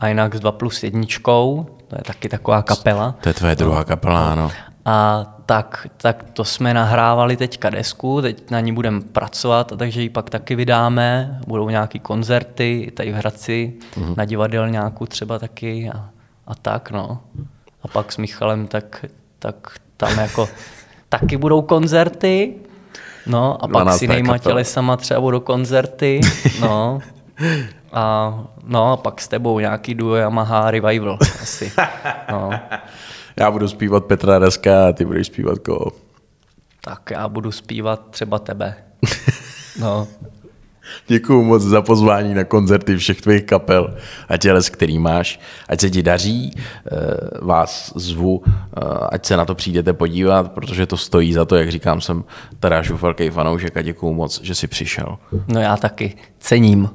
A 0.00 0.08
jinak 0.08 0.34
s 0.34 0.40
2 0.40 0.52
plus 0.52 0.82
jedničkou, 0.82 1.66
to 1.88 1.96
je 1.96 2.02
taky 2.04 2.28
taková 2.28 2.62
kapela. 2.62 3.14
To 3.20 3.28
je 3.28 3.34
tvoje 3.34 3.56
druhá 3.56 3.84
kapela, 3.84 4.32
ano. 4.32 4.50
A 4.84 5.26
tak, 5.48 5.86
tak 5.96 6.24
to 6.32 6.44
jsme 6.44 6.74
nahrávali 6.74 7.36
teďka 7.36 7.70
desku, 7.70 8.22
teď 8.22 8.50
na 8.50 8.60
ní 8.60 8.72
budeme 8.72 9.00
pracovat, 9.00 9.72
takže 9.78 10.02
ji 10.02 10.08
pak 10.08 10.30
taky 10.30 10.54
vydáme. 10.54 11.40
Budou 11.46 11.68
nějaký 11.68 11.98
koncerty 11.98 12.92
tady 12.94 13.12
v 13.12 13.14
Hradci, 13.14 13.74
mm-hmm. 13.94 14.14
na 14.16 14.24
divadelňáku 14.24 15.06
třeba 15.06 15.38
taky 15.38 15.90
a, 15.94 16.10
a 16.46 16.54
tak, 16.54 16.90
no. 16.90 17.20
A 17.82 17.88
pak 17.88 18.12
s 18.12 18.16
Michalem 18.16 18.66
tak, 18.66 19.04
tak 19.38 19.76
tam 19.96 20.18
jako 20.18 20.48
taky 21.08 21.36
budou 21.36 21.62
koncerty, 21.62 22.54
no 23.26 23.64
a 23.64 23.68
pak 23.68 23.92
s 23.92 24.02
jinýma 24.02 24.38
tělesama 24.38 24.96
třeba 24.96 25.20
budou 25.20 25.40
koncerty, 25.40 26.20
no. 26.60 26.98
A 27.92 28.34
no 28.64 28.92
a 28.92 28.96
pak 28.96 29.20
s 29.20 29.28
tebou 29.28 29.58
nějaký 29.58 29.94
duo 29.94 30.14
Yamaha 30.14 30.70
Revival 30.70 31.18
asi, 31.42 31.72
no. 32.30 32.50
Já 33.38 33.50
budu 33.50 33.68
zpívat 33.68 34.04
Petra 34.04 34.38
Reska 34.38 34.88
a 34.88 34.92
ty 34.92 35.04
budeš 35.04 35.26
zpívat 35.26 35.58
koho? 35.58 35.92
Tak 36.80 37.10
já 37.10 37.28
budu 37.28 37.52
zpívat 37.52 38.10
třeba 38.10 38.38
tebe. 38.38 38.74
No. 39.80 40.08
Děkuji 41.06 41.44
moc 41.44 41.62
za 41.62 41.82
pozvání 41.82 42.34
na 42.34 42.44
koncerty 42.44 42.96
všech 42.96 43.20
tvých 43.20 43.44
kapel 43.44 43.96
a 44.28 44.36
těles, 44.36 44.70
který 44.70 44.98
máš. 44.98 45.40
Ať 45.68 45.80
se 45.80 45.90
ti 45.90 46.02
daří, 46.02 46.52
eh, 46.56 46.90
vás 47.40 47.92
zvu, 47.96 48.42
eh, 48.46 48.80
ať 49.10 49.26
se 49.26 49.36
na 49.36 49.44
to 49.44 49.54
přijdete 49.54 49.92
podívat, 49.92 50.52
protože 50.52 50.86
to 50.86 50.96
stojí 50.96 51.32
za 51.32 51.44
to, 51.44 51.56
jak 51.56 51.70
říkám, 51.70 52.00
jsem 52.00 52.24
Tarášův 52.60 53.02
velký 53.02 53.30
fanoušek 53.30 53.76
a 53.76 53.82
děkuji 53.82 54.14
moc, 54.14 54.42
že 54.42 54.54
jsi 54.54 54.66
přišel. 54.66 55.18
No 55.48 55.60
já 55.60 55.76
taky 55.76 56.16
cením. 56.38 56.90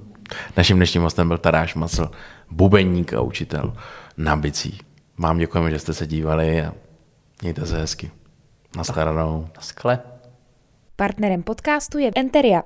Naším 0.57 0.77
dnešním 0.77 1.03
hostem 1.03 1.27
byl 1.27 1.37
Taráš 1.37 1.75
Macl, 1.75 2.11
bubeník 2.51 3.13
a 3.13 3.21
učitel 3.21 3.73
na 4.17 4.35
bicí. 4.35 4.79
Vám 5.23 5.37
děkujeme, 5.37 5.71
že 5.71 5.79
jste 5.79 5.93
se 5.93 6.07
dívali 6.07 6.61
a 6.61 6.73
mějte 7.41 7.65
se 7.65 7.77
hezky. 7.77 8.11
Naschledanou. 8.77 9.47
Naschle. 9.55 9.99
Partnerem 10.95 11.43
podcastu 11.43 11.97
je 11.97 12.11
Enteria, 12.15 12.63